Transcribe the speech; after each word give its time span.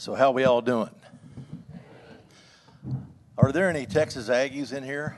So, 0.00 0.14
how 0.14 0.30
we 0.30 0.44
all 0.44 0.62
doing? 0.62 0.90
Are 3.36 3.50
there 3.50 3.68
any 3.68 3.84
Texas 3.84 4.28
Aggies 4.28 4.72
in 4.72 4.84
here? 4.84 5.16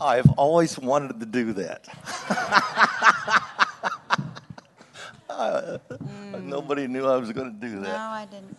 I've 0.00 0.28
always 0.30 0.76
wanted 0.76 1.20
to 1.20 1.26
do 1.26 1.52
that. 1.52 1.86
uh, 5.30 5.78
mm. 5.88 6.42
Nobody 6.42 6.88
knew 6.88 7.06
I 7.06 7.16
was 7.16 7.30
going 7.30 7.54
to 7.54 7.60
do 7.64 7.78
that. 7.78 7.86
No, 7.86 7.96
I 7.96 8.26
didn't. 8.28 8.58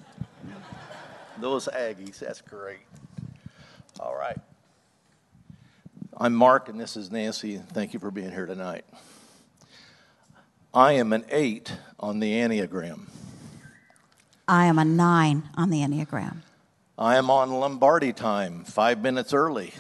Those 1.42 1.68
Aggies, 1.68 2.20
that's 2.20 2.40
great. 2.40 2.80
All 4.00 4.16
right. 4.16 4.40
I'm 6.16 6.34
Mark, 6.34 6.70
and 6.70 6.80
this 6.80 6.96
is 6.96 7.12
Nancy. 7.12 7.58
Thank 7.74 7.94
you 7.94 8.00
for 8.00 8.12
being 8.12 8.32
here 8.32 8.46
tonight. 8.46 8.86
I 10.74 10.94
am 10.94 11.12
an 11.12 11.26
eight 11.30 11.74
on 12.00 12.22
the 12.22 12.32
Enneagram. 12.32 13.08
I 14.50 14.66
am 14.66 14.80
a 14.80 14.84
nine 14.84 15.48
on 15.54 15.70
the 15.70 15.82
Enneagram. 15.82 16.38
I 16.98 17.18
am 17.18 17.30
on 17.30 17.52
Lombardi 17.52 18.14
time, 18.14 18.64
five 18.64 19.00
minutes 19.00 19.32
early. 19.32 19.74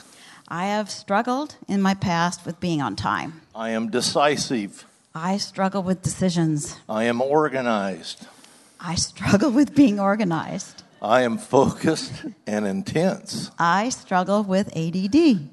I 0.47 0.67
have 0.67 0.91
struggled 0.91 1.55
in 1.67 1.81
my 1.81 1.95
past 1.95 2.45
with 2.45 2.59
being 2.59 2.79
on 2.79 2.95
time. 2.95 3.41
I 3.55 3.71
am 3.71 3.89
decisive. 3.89 4.85
I 5.15 5.37
struggle 5.37 5.81
with 5.81 6.03
decisions. 6.03 6.77
I 6.87 7.05
am 7.05 7.19
organized. 7.19 8.27
I 8.79 8.93
struggle 8.93 9.49
with 9.49 9.73
being 9.73 9.99
organized. 9.99 10.83
I 11.01 11.21
am 11.23 11.39
focused 11.39 12.13
and 12.45 12.67
intense. 12.67 13.49
I 13.57 13.89
struggle 13.89 14.43
with 14.43 14.69
ADD. 14.77 15.49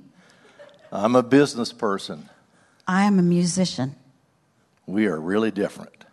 I'm 0.93 1.17
a 1.17 1.23
business 1.23 1.73
person. 1.73 2.29
I 2.87 3.05
am 3.05 3.19
a 3.19 3.23
musician. 3.23 3.97
We 4.85 5.07
are 5.07 5.19
really 5.19 5.51
different. 5.51 6.05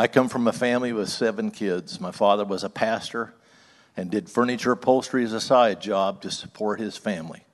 I 0.00 0.06
come 0.06 0.30
from 0.30 0.48
a 0.48 0.52
family 0.54 0.94
with 0.94 1.10
seven 1.10 1.50
kids. 1.50 2.00
My 2.00 2.10
father 2.10 2.46
was 2.46 2.64
a 2.64 2.70
pastor 2.70 3.34
and 3.98 4.10
did 4.10 4.30
furniture 4.30 4.72
upholstery 4.72 5.24
as 5.24 5.34
a 5.34 5.42
side 5.42 5.82
job 5.82 6.22
to 6.22 6.30
support 6.30 6.80
his 6.80 6.96
family. 6.96 7.44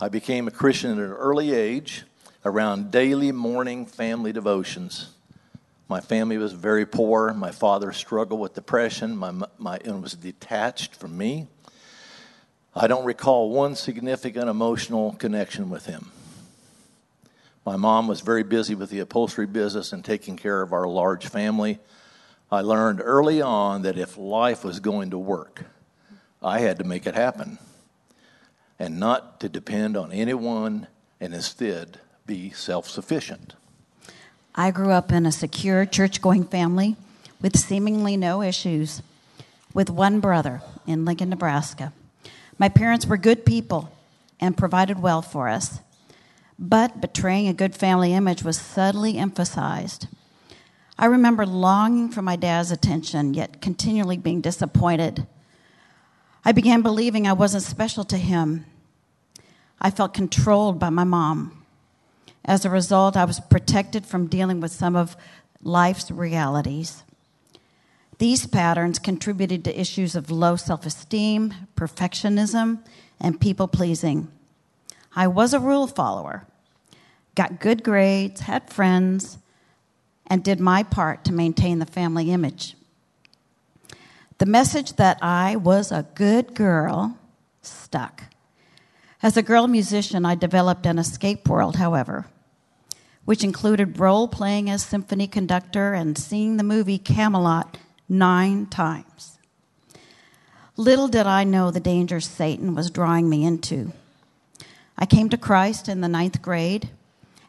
I 0.00 0.08
became 0.08 0.46
a 0.46 0.52
Christian 0.52 0.92
at 0.92 0.98
an 0.98 1.10
early 1.10 1.52
age 1.52 2.04
around 2.44 2.92
daily 2.92 3.32
morning 3.32 3.84
family 3.84 4.32
devotions. 4.32 5.10
My 5.88 5.98
family 5.98 6.38
was 6.38 6.52
very 6.52 6.86
poor. 6.86 7.34
My 7.34 7.50
father 7.50 7.92
struggled 7.92 8.38
with 8.38 8.54
depression. 8.54 9.16
My, 9.16 9.32
my, 9.58 9.78
and 9.84 10.04
was 10.04 10.12
detached 10.12 10.94
from 10.94 11.18
me. 11.18 11.48
I 12.76 12.86
don't 12.86 13.04
recall 13.04 13.50
one 13.50 13.74
significant 13.74 14.48
emotional 14.48 15.14
connection 15.14 15.68
with 15.68 15.86
him. 15.86 16.12
My 17.64 17.76
mom 17.76 18.08
was 18.08 18.20
very 18.20 18.42
busy 18.42 18.74
with 18.74 18.90
the 18.90 19.00
upholstery 19.00 19.46
business 19.46 19.92
and 19.92 20.04
taking 20.04 20.36
care 20.36 20.62
of 20.62 20.72
our 20.72 20.86
large 20.86 21.26
family. 21.26 21.78
I 22.50 22.60
learned 22.60 23.00
early 23.02 23.40
on 23.40 23.82
that 23.82 23.96
if 23.96 24.18
life 24.18 24.64
was 24.64 24.80
going 24.80 25.10
to 25.10 25.18
work, 25.18 25.64
I 26.42 26.58
had 26.58 26.78
to 26.78 26.84
make 26.84 27.06
it 27.06 27.14
happen 27.14 27.58
and 28.78 28.98
not 28.98 29.38
to 29.40 29.48
depend 29.48 29.96
on 29.96 30.10
anyone 30.10 30.88
and 31.20 31.32
instead 31.32 32.00
be 32.26 32.50
self 32.50 32.88
sufficient. 32.88 33.54
I 34.54 34.70
grew 34.70 34.90
up 34.90 35.12
in 35.12 35.24
a 35.24 35.32
secure 35.32 35.86
church 35.86 36.20
going 36.20 36.44
family 36.44 36.96
with 37.40 37.56
seemingly 37.56 38.16
no 38.16 38.42
issues, 38.42 39.00
with 39.72 39.88
one 39.88 40.20
brother 40.20 40.62
in 40.86 41.04
Lincoln, 41.04 41.30
Nebraska. 41.30 41.92
My 42.58 42.68
parents 42.68 43.06
were 43.06 43.16
good 43.16 43.46
people 43.46 43.90
and 44.40 44.56
provided 44.56 45.00
well 45.00 45.22
for 45.22 45.48
us, 45.48 45.78
but 46.62 47.00
betraying 47.00 47.48
a 47.48 47.52
good 47.52 47.74
family 47.74 48.14
image 48.14 48.42
was 48.42 48.56
subtly 48.56 49.18
emphasized. 49.18 50.06
I 50.98 51.06
remember 51.06 51.44
longing 51.44 52.08
for 52.08 52.22
my 52.22 52.36
dad's 52.36 52.70
attention, 52.70 53.34
yet 53.34 53.60
continually 53.60 54.16
being 54.16 54.40
disappointed. 54.40 55.26
I 56.44 56.52
began 56.52 56.80
believing 56.80 57.26
I 57.26 57.34
wasn't 57.34 57.64
special 57.64 58.04
to 58.04 58.16
him 58.16 58.64
I 59.84 59.90
felt 59.90 60.14
controlled 60.14 60.78
by 60.78 60.90
my 60.90 61.02
mom. 61.02 61.64
As 62.44 62.64
a 62.64 62.70
result, 62.70 63.16
I 63.16 63.24
was 63.24 63.40
protected 63.40 64.06
from 64.06 64.28
dealing 64.28 64.60
with 64.60 64.70
some 64.70 64.94
of 64.94 65.16
life's 65.60 66.08
realities. 66.08 67.02
These 68.18 68.46
patterns 68.46 69.00
contributed 69.00 69.64
to 69.64 69.80
issues 69.80 70.14
of 70.14 70.30
low 70.30 70.54
self 70.54 70.86
esteem, 70.86 71.52
perfectionism, 71.76 72.78
and 73.20 73.40
people 73.40 73.66
pleasing. 73.66 74.28
I 75.16 75.26
was 75.26 75.52
a 75.52 75.58
rule 75.58 75.88
follower, 75.88 76.46
got 77.34 77.60
good 77.60 77.82
grades, 77.82 78.42
had 78.42 78.70
friends, 78.70 79.38
and 80.26 80.44
did 80.44 80.60
my 80.60 80.82
part 80.82 81.24
to 81.24 81.32
maintain 81.32 81.78
the 81.78 81.86
family 81.86 82.30
image. 82.30 82.76
The 84.38 84.46
message 84.46 84.94
that 84.94 85.18
I 85.22 85.56
was 85.56 85.92
a 85.92 86.06
good 86.14 86.54
girl 86.54 87.18
stuck. 87.60 88.24
As 89.22 89.36
a 89.36 89.42
girl 89.42 89.68
musician, 89.68 90.24
I 90.24 90.34
developed 90.34 90.84
an 90.84 90.98
escape 90.98 91.48
world, 91.48 91.76
however, 91.76 92.26
which 93.24 93.44
included 93.44 94.00
role 94.00 94.26
playing 94.26 94.68
as 94.68 94.82
symphony 94.82 95.28
conductor 95.28 95.92
and 95.92 96.18
seeing 96.18 96.56
the 96.56 96.64
movie 96.64 96.98
Camelot 96.98 97.78
nine 98.08 98.66
times. 98.66 99.38
Little 100.76 101.08
did 101.08 101.26
I 101.26 101.44
know 101.44 101.70
the 101.70 101.78
dangers 101.78 102.26
Satan 102.26 102.74
was 102.74 102.90
drawing 102.90 103.28
me 103.28 103.44
into. 103.44 103.92
I 104.98 105.06
came 105.06 105.28
to 105.28 105.36
Christ 105.36 105.88
in 105.88 106.00
the 106.00 106.08
ninth 106.08 106.42
grade 106.42 106.90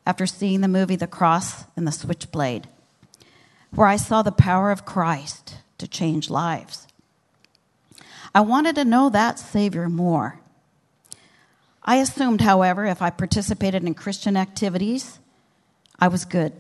after 0.06 0.26
seeing 0.26 0.62
the 0.62 0.68
movie 0.68 0.96
The 0.96 1.08
Cross 1.08 1.66
and 1.76 1.88
the 1.88 1.92
Switchblade, 1.92 2.68
where 3.72 3.88
I 3.88 3.96
saw 3.96 4.22
the 4.22 4.32
power 4.32 4.72
of 4.72 4.86
Christ 4.86 5.58
to 5.78 5.88
change 5.88 6.30
lives. 6.30 6.88
I 8.36 8.42
wanted 8.42 8.76
to 8.76 8.86
know 8.86 9.10
that 9.10 9.40
Savior 9.40 9.90
more. 9.90 10.40
I 11.84 11.98
assumed, 11.98 12.42
however, 12.42 12.86
if 12.86 13.02
I 13.02 13.10
participated 13.10 13.84
in 13.84 13.94
Christian 13.94 14.38
activities, 14.38 15.20
I 16.00 16.08
was 16.08 16.26
good, 16.26 16.54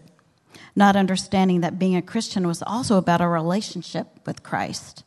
not 0.76 0.96
understanding 0.96 1.62
that 1.62 1.80
being 1.80 1.96
a 1.96 2.02
Christian 2.02 2.46
was 2.46 2.62
also 2.62 2.98
about 2.98 3.22
a 3.22 3.28
relationship 3.28 4.08
with 4.26 4.44
Christ. 4.44 5.04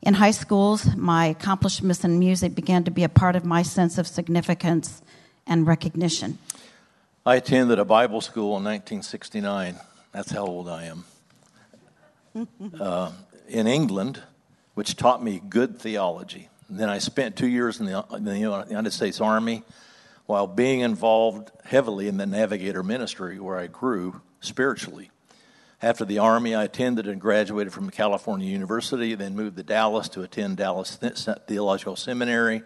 In 0.00 0.14
high 0.14 0.30
schools, 0.30 0.94
my 0.96 1.26
accomplishments 1.26 2.04
in 2.04 2.18
music 2.18 2.54
began 2.54 2.84
to 2.84 2.90
be 2.90 3.02
a 3.02 3.08
part 3.08 3.34
of 3.34 3.44
my 3.44 3.62
sense 3.62 3.98
of 3.98 4.06
significance 4.06 5.02
and 5.46 5.66
recognition. 5.66 6.38
I 7.26 7.36
attended 7.36 7.78
a 7.78 7.84
Bible 7.84 8.20
school 8.20 8.56
in 8.56 8.64
1969. 8.64 9.76
That's 10.12 10.30
how 10.30 10.46
old 10.46 10.68
I 10.68 10.84
am. 10.84 11.04
uh, 12.80 13.12
in 13.48 13.66
England, 13.66 14.22
which 14.74 14.96
taught 14.96 15.22
me 15.22 15.42
good 15.48 15.78
theology. 15.78 16.48
And 16.68 16.78
then 16.78 16.88
I 16.88 16.98
spent 16.98 17.36
two 17.36 17.48
years 17.48 17.80
in 17.80 17.86
the, 17.86 18.04
in 18.14 18.24
the 18.24 18.38
United 18.38 18.92
States 18.92 19.20
Army 19.20 19.62
while 20.26 20.46
being 20.46 20.80
involved 20.80 21.50
heavily 21.64 22.06
in 22.06 22.18
the 22.18 22.26
Navigator 22.26 22.82
ministry 22.82 23.40
where 23.40 23.58
I 23.58 23.66
grew 23.66 24.20
spiritually. 24.40 25.10
After 25.80 26.04
the 26.04 26.18
Army, 26.18 26.54
I 26.54 26.64
attended 26.64 27.06
and 27.06 27.20
graduated 27.20 27.72
from 27.72 27.88
California 27.90 28.48
University, 28.48 29.14
then 29.14 29.36
moved 29.36 29.56
to 29.56 29.62
Dallas 29.62 30.08
to 30.10 30.22
attend 30.22 30.56
Dallas 30.56 30.96
Theological 31.46 31.94
Seminary, 31.96 32.62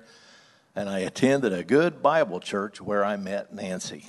and 0.75 0.89
I 0.89 1.01
attended 1.01 1.53
a 1.53 1.63
good 1.63 2.03
Bible 2.03 2.41
church 2.41 2.81
where 2.81 3.05
I 3.05 3.17
met 3.17 3.55
Nancy. 3.55 4.09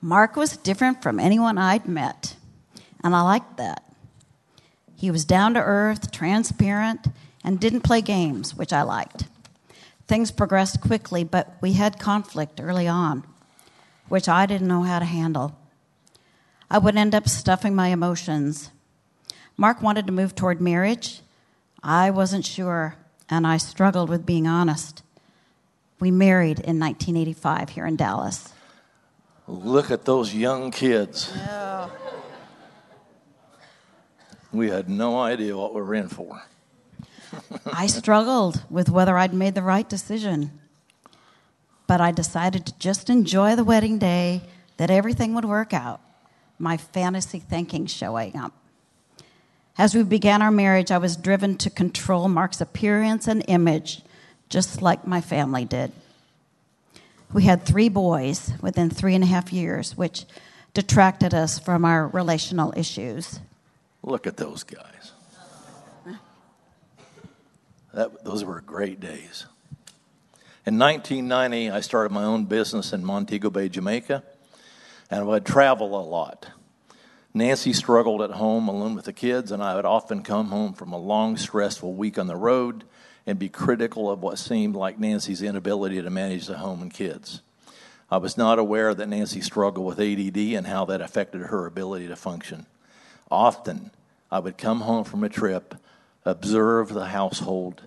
Mark 0.00 0.36
was 0.36 0.56
different 0.56 1.02
from 1.02 1.18
anyone 1.18 1.58
I'd 1.58 1.88
met, 1.88 2.36
and 3.02 3.16
I 3.16 3.22
liked 3.22 3.56
that. 3.56 3.82
He 4.94 5.10
was 5.10 5.24
down 5.24 5.54
to 5.54 5.60
earth, 5.60 6.12
transparent, 6.12 7.08
and 7.42 7.58
didn't 7.58 7.80
play 7.80 8.00
games, 8.00 8.54
which 8.54 8.72
I 8.72 8.82
liked. 8.82 9.24
Things 10.06 10.30
progressed 10.30 10.80
quickly, 10.80 11.24
but 11.24 11.56
we 11.60 11.72
had 11.72 11.98
conflict 11.98 12.60
early 12.60 12.86
on, 12.86 13.24
which 14.08 14.28
I 14.28 14.46
didn't 14.46 14.68
know 14.68 14.82
how 14.82 15.00
to 15.00 15.04
handle. 15.04 15.56
I 16.70 16.78
would 16.78 16.96
end 16.96 17.14
up 17.14 17.28
stuffing 17.28 17.74
my 17.74 17.88
emotions. 17.88 18.70
Mark 19.56 19.82
wanted 19.82 20.06
to 20.06 20.12
move 20.12 20.34
toward 20.34 20.60
marriage. 20.60 21.22
I 21.82 22.10
wasn't 22.10 22.44
sure, 22.44 22.96
and 23.28 23.46
I 23.46 23.56
struggled 23.56 24.08
with 24.08 24.26
being 24.26 24.46
honest. 24.46 25.02
We 25.98 26.10
married 26.10 26.60
in 26.60 26.78
1985 26.78 27.70
here 27.70 27.86
in 27.86 27.96
Dallas. 27.96 28.52
Look 29.48 29.90
at 29.90 30.04
those 30.04 30.34
young 30.34 30.70
kids. 30.70 31.32
Yeah. 31.34 31.88
We 34.52 34.68
had 34.68 34.90
no 34.90 35.18
idea 35.18 35.56
what 35.56 35.74
we 35.74 35.80
were 35.80 35.94
in 35.94 36.08
for. 36.08 36.42
I 37.72 37.86
struggled 37.86 38.62
with 38.68 38.90
whether 38.90 39.16
I'd 39.16 39.32
made 39.32 39.54
the 39.54 39.62
right 39.62 39.88
decision. 39.88 40.58
But 41.86 42.02
I 42.02 42.12
decided 42.12 42.66
to 42.66 42.78
just 42.78 43.08
enjoy 43.08 43.56
the 43.56 43.64
wedding 43.64 43.98
day, 43.98 44.42
that 44.76 44.90
everything 44.90 45.34
would 45.34 45.46
work 45.46 45.72
out. 45.72 46.00
My 46.58 46.76
fantasy 46.76 47.38
thinking 47.38 47.86
showing 47.86 48.36
up. 48.36 48.52
As 49.78 49.94
we 49.94 50.02
began 50.02 50.42
our 50.42 50.50
marriage, 50.50 50.90
I 50.90 50.98
was 50.98 51.16
driven 51.16 51.56
to 51.58 51.70
control 51.70 52.28
Mark's 52.28 52.60
appearance 52.60 53.26
and 53.26 53.44
image, 53.48 54.02
just 54.48 54.82
like 54.82 55.06
my 55.06 55.20
family 55.20 55.64
did. 55.64 55.92
We 57.32 57.42
had 57.42 57.64
three 57.64 57.88
boys 57.90 58.52
within 58.62 58.88
three 58.88 59.14
and 59.14 59.22
a 59.22 59.26
half 59.26 59.52
years, 59.52 59.96
which 59.96 60.24
detracted 60.72 61.34
us 61.34 61.58
from 61.58 61.84
our 61.84 62.08
relational 62.08 62.72
issues. 62.76 63.40
Look 64.02 64.26
at 64.26 64.36
those 64.36 64.62
guys. 64.62 65.12
That, 67.92 68.24
those 68.24 68.44
were 68.44 68.60
great 68.60 69.00
days. 69.00 69.46
In 70.64 70.78
1990, 70.78 71.70
I 71.70 71.80
started 71.80 72.12
my 72.12 72.24
own 72.24 72.44
business 72.44 72.92
in 72.92 73.04
Montego 73.04 73.50
Bay, 73.50 73.68
Jamaica, 73.68 74.22
and 75.10 75.20
I 75.20 75.22
would 75.22 75.44
travel 75.44 75.98
a 75.98 76.04
lot. 76.04 76.48
Nancy 77.34 77.72
struggled 77.72 78.22
at 78.22 78.32
home 78.32 78.68
alone 78.68 78.94
with 78.94 79.06
the 79.06 79.12
kids, 79.12 79.52
and 79.52 79.62
I 79.62 79.74
would 79.74 79.84
often 79.84 80.22
come 80.22 80.48
home 80.48 80.72
from 80.74 80.92
a 80.92 80.98
long, 80.98 81.36
stressful 81.36 81.94
week 81.94 82.18
on 82.18 82.26
the 82.26 82.36
road 82.36 82.84
and 83.28 83.38
be 83.38 83.50
critical 83.50 84.10
of 84.10 84.22
what 84.22 84.38
seemed 84.38 84.74
like 84.74 84.98
Nancy's 84.98 85.42
inability 85.42 86.00
to 86.00 86.08
manage 86.08 86.46
the 86.46 86.56
home 86.56 86.80
and 86.80 86.92
kids. 86.92 87.42
I 88.10 88.16
was 88.16 88.38
not 88.38 88.58
aware 88.58 88.94
that 88.94 89.06
Nancy 89.06 89.42
struggled 89.42 89.84
with 89.86 90.00
ADD 90.00 90.38
and 90.56 90.66
how 90.66 90.86
that 90.86 91.02
affected 91.02 91.42
her 91.42 91.66
ability 91.66 92.08
to 92.08 92.16
function. 92.16 92.64
Often, 93.30 93.90
I 94.32 94.38
would 94.38 94.56
come 94.56 94.80
home 94.80 95.04
from 95.04 95.22
a 95.24 95.28
trip, 95.28 95.74
observe 96.24 96.94
the 96.94 97.08
household, 97.08 97.82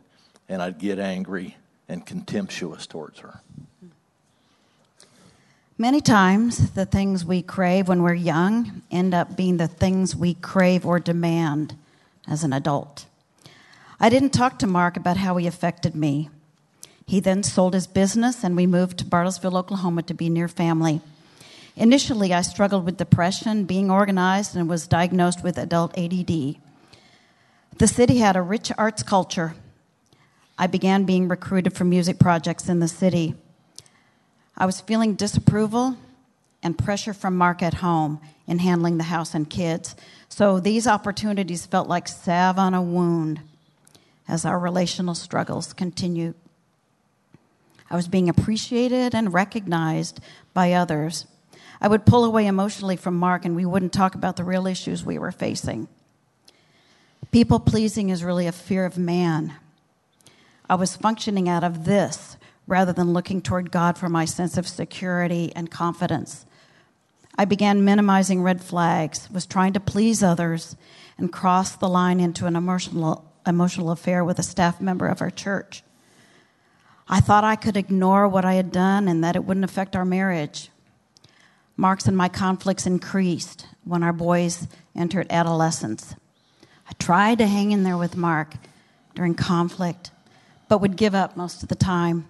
and 0.47 0.61
I'd 0.61 0.77
get 0.77 0.99
angry 0.99 1.57
and 1.89 2.05
contemptuous 2.05 2.85
towards 2.85 3.21
her. 3.21 3.41
Many 5.75 6.01
times, 6.01 6.73
the 6.73 6.85
things 6.85 7.25
we 7.25 7.41
crave 7.41 7.87
when 7.87 8.03
we're 8.03 8.13
young 8.13 8.83
end 8.91 9.15
up 9.15 9.35
being 9.35 9.57
the 9.57 9.67
things 9.67 10.15
we 10.15 10.35
crave 10.35 10.85
or 10.85 10.99
demand 10.99 11.73
as 12.27 12.43
an 12.43 12.53
adult. 12.53 13.07
I 14.03 14.09
didn't 14.09 14.31
talk 14.31 14.57
to 14.57 14.67
Mark 14.67 14.97
about 14.97 15.17
how 15.17 15.37
he 15.37 15.45
affected 15.45 15.93
me. 15.93 16.31
He 17.05 17.19
then 17.19 17.43
sold 17.43 17.75
his 17.75 17.85
business 17.85 18.43
and 18.43 18.55
we 18.55 18.65
moved 18.65 18.97
to 18.97 19.05
Bartlesville, 19.05 19.55
Oklahoma 19.55 20.01
to 20.01 20.15
be 20.15 20.27
near 20.27 20.47
family. 20.47 21.01
Initially, 21.75 22.33
I 22.33 22.41
struggled 22.41 22.83
with 22.83 22.97
depression, 22.97 23.65
being 23.65 23.91
organized, 23.91 24.55
and 24.55 24.67
was 24.67 24.87
diagnosed 24.87 25.43
with 25.43 25.55
adult 25.55 25.95
ADD. 25.95 26.55
The 27.77 27.87
city 27.87 28.17
had 28.17 28.35
a 28.35 28.41
rich 28.41 28.71
arts 28.75 29.03
culture. 29.03 29.53
I 30.57 30.65
began 30.65 31.03
being 31.03 31.27
recruited 31.27 31.77
for 31.77 31.83
music 31.83 32.17
projects 32.17 32.67
in 32.67 32.79
the 32.79 32.87
city. 32.87 33.35
I 34.57 34.65
was 34.65 34.81
feeling 34.81 35.13
disapproval 35.13 35.95
and 36.63 36.75
pressure 36.75 37.13
from 37.13 37.37
Mark 37.37 37.61
at 37.61 37.75
home 37.75 38.19
in 38.47 38.57
handling 38.57 38.97
the 38.97 39.03
house 39.05 39.35
and 39.35 39.47
kids. 39.47 39.95
So 40.27 40.59
these 40.59 40.87
opportunities 40.87 41.67
felt 41.67 41.87
like 41.87 42.07
salve 42.07 42.57
on 42.57 42.73
a 42.73 42.81
wound 42.81 43.41
as 44.31 44.45
our 44.45 44.57
relational 44.57 45.13
struggles 45.13 45.73
continued. 45.73 46.33
I 47.89 47.97
was 47.97 48.07
being 48.07 48.29
appreciated 48.29 49.13
and 49.13 49.33
recognized 49.33 50.21
by 50.53 50.71
others. 50.71 51.25
I 51.81 51.89
would 51.89 52.05
pull 52.05 52.23
away 52.23 52.47
emotionally 52.47 52.95
from 52.95 53.19
Mark 53.19 53.43
and 53.43 53.57
we 53.57 53.65
wouldn't 53.65 53.91
talk 53.91 54.15
about 54.15 54.37
the 54.37 54.45
real 54.45 54.67
issues 54.67 55.03
we 55.03 55.19
were 55.19 55.33
facing. 55.33 55.89
People 57.31 57.59
pleasing 57.59 58.09
is 58.09 58.23
really 58.23 58.47
a 58.47 58.53
fear 58.53 58.85
of 58.85 58.97
man. 58.97 59.53
I 60.69 60.75
was 60.75 60.95
functioning 60.95 61.49
out 61.49 61.65
of 61.65 61.83
this 61.83 62.37
rather 62.67 62.93
than 62.93 63.11
looking 63.11 63.41
toward 63.41 63.69
God 63.69 63.97
for 63.97 64.07
my 64.07 64.23
sense 64.23 64.57
of 64.57 64.65
security 64.65 65.51
and 65.57 65.69
confidence. 65.69 66.45
I 67.37 67.43
began 67.43 67.83
minimizing 67.83 68.43
red 68.43 68.61
flags, 68.63 69.29
was 69.29 69.45
trying 69.45 69.73
to 69.73 69.81
please 69.81 70.23
others, 70.23 70.77
and 71.17 71.33
crossed 71.33 71.81
the 71.81 71.89
line 71.89 72.21
into 72.21 72.45
an 72.45 72.55
emotional 72.55 73.30
emotional 73.45 73.91
affair 73.91 74.23
with 74.23 74.39
a 74.39 74.43
staff 74.43 74.79
member 74.81 75.07
of 75.07 75.21
our 75.21 75.29
church. 75.29 75.83
I 77.07 77.19
thought 77.19 77.43
I 77.43 77.55
could 77.55 77.75
ignore 77.75 78.27
what 78.27 78.45
I 78.45 78.53
had 78.53 78.71
done 78.71 79.07
and 79.07 79.23
that 79.23 79.35
it 79.35 79.43
wouldn't 79.43 79.65
affect 79.65 79.95
our 79.95 80.05
marriage. 80.05 80.69
Mark's 81.75 82.07
and 82.07 82.15
my 82.15 82.29
conflicts 82.29 82.85
increased 82.85 83.67
when 83.83 84.03
our 84.03 84.13
boys 84.13 84.67
entered 84.95 85.27
adolescence. 85.29 86.15
I 86.87 86.93
tried 86.99 87.39
to 87.39 87.47
hang 87.47 87.71
in 87.71 87.83
there 87.83 87.97
with 87.97 88.15
Mark 88.15 88.53
during 89.15 89.33
conflict, 89.33 90.11
but 90.69 90.79
would 90.79 90.95
give 90.95 91.15
up 91.15 91.35
most 91.35 91.63
of 91.63 91.69
the 91.69 91.75
time 91.75 92.27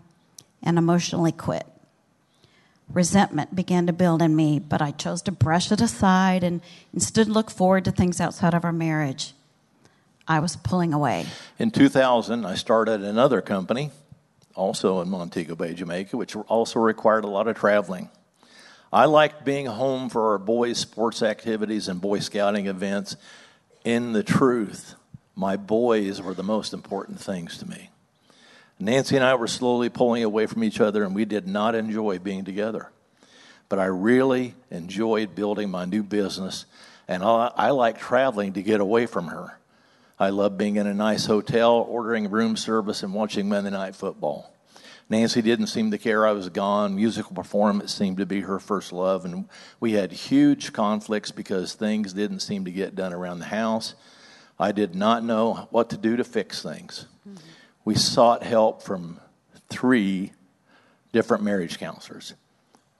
and 0.63 0.77
emotionally 0.77 1.31
quit. 1.31 1.67
Resentment 2.89 3.55
began 3.55 3.87
to 3.87 3.93
build 3.93 4.21
in 4.21 4.35
me, 4.35 4.59
but 4.59 4.81
I 4.81 4.91
chose 4.91 5.21
to 5.23 5.31
brush 5.31 5.71
it 5.71 5.81
aside 5.81 6.43
and 6.43 6.61
instead 6.93 7.27
look 7.27 7.49
forward 7.49 7.85
to 7.85 7.91
things 7.91 8.19
outside 8.19 8.53
of 8.53 8.65
our 8.65 8.73
marriage. 8.73 9.33
I 10.27 10.39
was 10.39 10.55
pulling 10.55 10.93
away. 10.93 11.25
In 11.59 11.71
2000, 11.71 12.45
I 12.45 12.55
started 12.55 13.03
another 13.03 13.41
company, 13.41 13.91
also 14.55 15.01
in 15.01 15.09
Montego 15.09 15.55
Bay, 15.55 15.73
Jamaica, 15.73 16.15
which 16.17 16.35
also 16.35 16.79
required 16.79 17.23
a 17.23 17.29
lot 17.29 17.47
of 17.47 17.57
traveling. 17.57 18.09
I 18.93 19.05
liked 19.05 19.45
being 19.45 19.67
home 19.67 20.09
for 20.09 20.31
our 20.31 20.37
boys' 20.37 20.77
sports 20.77 21.23
activities 21.23 21.87
and 21.87 22.01
Boy 22.01 22.19
Scouting 22.19 22.67
events. 22.67 23.15
In 23.85 24.11
the 24.11 24.23
truth, 24.23 24.95
my 25.35 25.55
boys 25.55 26.21
were 26.21 26.33
the 26.33 26.43
most 26.43 26.73
important 26.73 27.19
things 27.19 27.57
to 27.59 27.69
me. 27.69 27.89
Nancy 28.79 29.15
and 29.15 29.23
I 29.23 29.35
were 29.35 29.47
slowly 29.47 29.89
pulling 29.89 30.23
away 30.23 30.45
from 30.45 30.63
each 30.63 30.81
other, 30.81 31.03
and 31.03 31.15
we 31.15 31.23
did 31.23 31.47
not 31.47 31.75
enjoy 31.75 32.19
being 32.19 32.43
together. 32.43 32.89
But 33.69 33.79
I 33.79 33.85
really 33.85 34.55
enjoyed 34.69 35.35
building 35.35 35.69
my 35.69 35.85
new 35.85 36.03
business, 36.03 36.65
and 37.07 37.23
I, 37.23 37.51
I 37.55 37.69
like 37.69 37.99
traveling 37.99 38.53
to 38.53 38.61
get 38.61 38.81
away 38.81 39.05
from 39.05 39.27
her. 39.27 39.57
I 40.21 40.29
love 40.29 40.55
being 40.55 40.75
in 40.75 40.85
a 40.85 40.93
nice 40.93 41.25
hotel, 41.25 41.83
ordering 41.89 42.29
room 42.29 42.55
service, 42.55 43.01
and 43.01 43.11
watching 43.11 43.49
Monday 43.49 43.71
Night 43.71 43.95
Football. 43.95 44.53
Nancy 45.09 45.41
didn't 45.41 45.65
seem 45.65 45.89
to 45.89 45.97
care 45.97 46.27
I 46.27 46.31
was 46.31 46.47
gone. 46.49 46.95
Musical 46.95 47.33
performance 47.33 47.91
seemed 47.91 48.17
to 48.17 48.27
be 48.27 48.41
her 48.41 48.59
first 48.59 48.93
love, 48.93 49.25
and 49.25 49.49
we 49.79 49.93
had 49.93 50.11
huge 50.11 50.73
conflicts 50.73 51.31
because 51.31 51.73
things 51.73 52.13
didn't 52.13 52.41
seem 52.41 52.65
to 52.65 52.71
get 52.71 52.93
done 52.93 53.13
around 53.13 53.39
the 53.39 53.45
house. 53.45 53.95
I 54.59 54.71
did 54.71 54.93
not 54.93 55.23
know 55.23 55.67
what 55.71 55.89
to 55.89 55.97
do 55.97 56.15
to 56.17 56.23
fix 56.23 56.61
things. 56.61 57.07
Mm-hmm. 57.27 57.37
We 57.83 57.95
sought 57.95 58.43
help 58.43 58.83
from 58.83 59.19
three 59.69 60.33
different 61.11 61.43
marriage 61.43 61.79
counselors. 61.79 62.35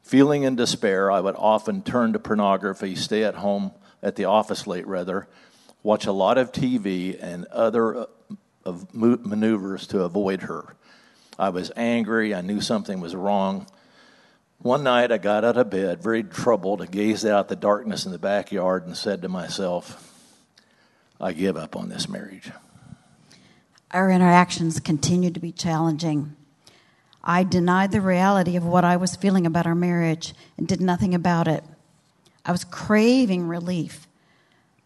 Feeling 0.02 0.42
in 0.42 0.56
despair, 0.56 1.12
I 1.12 1.20
would 1.20 1.36
often 1.38 1.84
turn 1.84 2.14
to 2.14 2.20
pornography, 2.20 2.96
stay 2.96 3.24
at 3.24 3.36
home, 3.36 3.74
at 4.02 4.16
the 4.16 4.26
office 4.26 4.66
late 4.66 4.88
rather, 4.88 5.28
watch 5.84 6.06
a 6.06 6.12
lot 6.12 6.38
of 6.38 6.52
TV 6.52 7.18
and 7.22 7.46
other 7.48 8.08
uh, 8.66 8.74
maneuvers 8.94 9.88
to 9.88 10.04
avoid 10.04 10.44
her. 10.44 10.76
I 11.40 11.50
was 11.50 11.72
angry. 11.76 12.36
I 12.36 12.42
knew 12.42 12.62
something 12.62 13.00
was 13.00 13.16
wrong. 13.16 13.68
One 14.60 14.84
night 14.84 15.12
I 15.12 15.18
got 15.18 15.44
out 15.44 15.58
of 15.58 15.72
bed, 15.72 16.04
very 16.04 16.24
troubled, 16.24 16.82
and 16.82 16.92
gazed 16.92 17.26
out 17.26 17.48
the 17.48 17.56
darkness 17.56 18.06
in 18.06 18.12
the 18.12 18.20
backyard 18.20 18.86
and 18.86 18.96
said 18.96 19.24
to 19.24 19.30
myself, 19.30 20.08
I 21.20 21.34
give 21.34 21.58
up 21.58 21.76
on 21.76 21.90
this 21.90 22.08
marriage. 22.08 22.52
Our 23.90 24.12
interactions 24.12 24.80
continued 24.80 25.34
to 25.34 25.40
be 25.40 25.52
challenging. 25.52 26.36
I 27.24 27.44
denied 27.44 27.92
the 27.92 28.02
reality 28.02 28.56
of 28.56 28.64
what 28.64 28.84
I 28.84 28.98
was 28.98 29.16
feeling 29.16 29.46
about 29.46 29.68
our 29.68 29.76
marriage 29.76 30.34
and 30.58 30.68
did 30.68 30.80
nothing 30.80 31.14
about 31.16 31.48
it. 31.48 31.64
I 32.46 32.52
was 32.52 32.64
craving 32.64 33.48
relief 33.48 34.08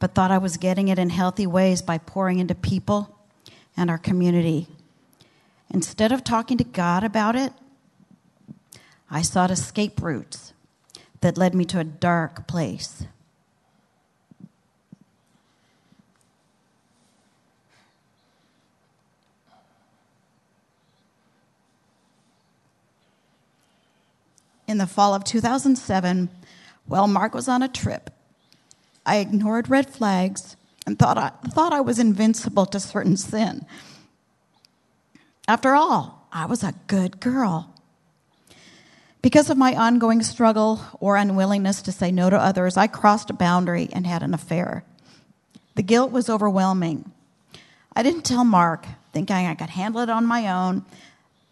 but 0.05 0.13
thought 0.13 0.29
I 0.29 0.37
was 0.37 0.57
getting 0.57 0.89
it 0.89 0.99
in 0.99 1.09
healthy 1.09 1.47
ways 1.47 1.81
by 1.81 1.97
pouring 1.97 2.37
into 2.37 2.53
people 2.53 3.17
and 3.75 3.89
our 3.89 3.97
community. 3.97 4.67
Instead 5.73 6.11
of 6.11 6.23
talking 6.23 6.59
to 6.59 6.63
God 6.63 7.03
about 7.03 7.35
it, 7.35 7.51
I 9.09 9.23
sought 9.23 9.49
escape 9.49 9.99
routes 9.99 10.53
that 11.21 11.39
led 11.39 11.55
me 11.55 11.65
to 11.65 11.79
a 11.79 11.83
dark 11.83 12.45
place. 12.45 13.07
In 24.67 24.77
the 24.77 24.85
fall 24.85 25.15
of 25.15 25.23
2007, 25.23 26.29
while 26.85 27.07
Mark 27.07 27.33
was 27.33 27.47
on 27.47 27.63
a 27.63 27.67
trip 27.67 28.11
I 29.05 29.17
ignored 29.17 29.69
red 29.69 29.89
flags 29.89 30.55
and 30.85 30.97
thought 30.97 31.17
I, 31.17 31.29
thought 31.49 31.73
I 31.73 31.81
was 31.81 31.99
invincible 31.99 32.65
to 32.67 32.79
certain 32.79 33.17
sin. 33.17 33.65
After 35.47 35.75
all, 35.75 36.27
I 36.31 36.45
was 36.45 36.63
a 36.63 36.73
good 36.87 37.19
girl. 37.19 37.73
Because 39.21 39.49
of 39.49 39.57
my 39.57 39.75
ongoing 39.75 40.21
struggle 40.21 40.81
or 40.99 41.15
unwillingness 41.15 41.81
to 41.83 41.91
say 41.91 42.11
no 42.11 42.29
to 42.29 42.37
others, 42.37 42.77
I 42.77 42.87
crossed 42.87 43.29
a 43.29 43.33
boundary 43.33 43.89
and 43.91 44.05
had 44.05 44.21
an 44.21 44.33
affair. 44.33 44.83
The 45.75 45.83
guilt 45.83 46.11
was 46.11 46.29
overwhelming. 46.29 47.11
I 47.95 48.03
didn't 48.03 48.25
tell 48.25 48.43
Mark, 48.43 48.85
thinking 49.13 49.35
I 49.35 49.55
could 49.55 49.69
handle 49.69 50.01
it 50.01 50.09
on 50.09 50.25
my 50.25 50.51
own 50.51 50.85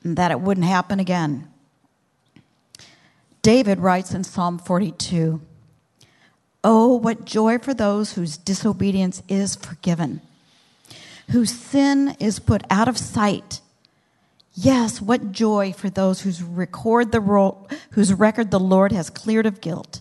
and 0.04 0.18
that 0.18 0.32
it 0.32 0.40
wouldn't 0.40 0.68
happen 0.68 1.00
again. 1.00 1.48
David 3.42 3.80
writes 3.80 4.14
in 4.14 4.24
Psalm 4.24 4.58
42 4.58 5.42
Oh, 6.64 6.96
what 6.96 7.26
joy 7.26 7.58
for 7.58 7.74
those 7.74 8.14
whose 8.14 8.38
disobedience 8.38 9.22
is 9.28 9.56
forgiven, 9.56 10.22
whose 11.32 11.52
sin 11.52 12.16
is 12.20 12.40
put 12.40 12.64
out 12.70 12.88
of 12.88 12.98
sight. 12.98 13.60
Yes, 14.54 15.02
what 15.02 15.32
joy 15.32 15.74
for 15.74 15.90
those 15.90 16.22
whose 16.22 16.42
record 16.42 17.12
the 17.12 17.20
ro- 17.20 17.68
whose 17.92 18.14
record 18.14 18.52
the 18.52 18.60
Lord 18.60 18.92
has 18.92 19.10
cleared 19.10 19.46
of 19.46 19.60
guilt, 19.60 20.00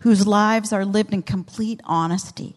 whose 0.00 0.26
lives 0.26 0.72
are 0.72 0.84
lived 0.84 1.14
in 1.14 1.22
complete 1.22 1.80
honesty. 1.84 2.56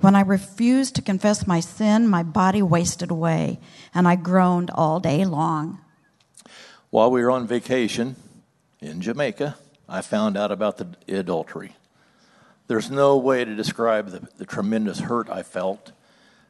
When 0.00 0.16
I 0.16 0.22
refused 0.22 0.94
to 0.96 1.02
confess 1.02 1.46
my 1.46 1.60
sin, 1.60 2.08
my 2.08 2.22
body 2.22 2.62
wasted 2.62 3.10
away, 3.10 3.60
and 3.94 4.08
I 4.08 4.16
groaned 4.16 4.70
all 4.74 4.98
day 4.98 5.24
long. 5.24 5.78
While 6.88 7.10
we 7.10 7.22
were 7.22 7.30
on 7.30 7.46
vacation 7.46 8.16
in 8.80 9.02
Jamaica, 9.02 9.56
I 9.88 10.00
found 10.00 10.36
out 10.36 10.50
about 10.50 10.78
the 10.78 11.16
adultery. 11.16 11.76
There's 12.70 12.88
no 12.88 13.16
way 13.16 13.44
to 13.44 13.56
describe 13.56 14.10
the, 14.10 14.20
the 14.36 14.46
tremendous 14.46 15.00
hurt 15.00 15.28
I 15.28 15.42
felt. 15.42 15.90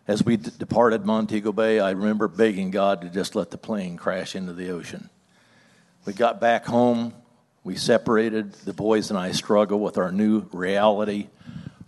As 0.07 0.23
we 0.23 0.37
d- 0.37 0.51
departed 0.59 1.07
Montego 1.07 1.51
Bay, 1.51 1.81
I 1.81 1.93
remember 1.93 2.29
begging 2.29 2.71
God 2.71 3.01
to 3.01 3.09
just 3.09 3.35
let 3.35 3.51
the 3.51 3.57
plane 3.57 3.97
crash 3.97 4.37
into 4.37 4.53
the 4.53 4.69
ocean. 4.69 5.09
We 6.05 6.13
got 6.13 6.39
back 6.39 6.67
home, 6.67 7.15
we 7.65 7.75
separated. 7.75 8.53
The 8.53 8.75
boys 8.75 9.09
and 9.09 9.19
I 9.19 9.33
struggled 9.33 9.81
with 9.81 9.97
our 9.97 10.13
new 10.13 10.47
reality, 10.53 11.29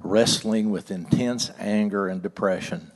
wrestling 0.00 0.70
with 0.70 0.90
intense 0.90 1.50
anger 1.58 2.08
and 2.08 2.22
depression. 2.22 2.90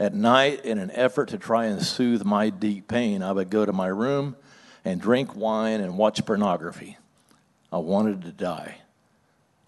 At 0.00 0.12
night, 0.12 0.64
in 0.64 0.80
an 0.80 0.90
effort 0.90 1.28
to 1.28 1.38
try 1.38 1.66
and 1.66 1.80
soothe 1.80 2.24
my 2.24 2.50
deep 2.50 2.88
pain, 2.88 3.22
I 3.22 3.30
would 3.30 3.48
go 3.48 3.64
to 3.64 3.72
my 3.72 3.86
room 3.86 4.34
and 4.84 5.00
drink 5.00 5.36
wine 5.36 5.80
and 5.80 5.96
watch 5.96 6.26
pornography. 6.26 6.98
I 7.72 7.78
wanted 7.78 8.22
to 8.22 8.32
die. 8.32 8.78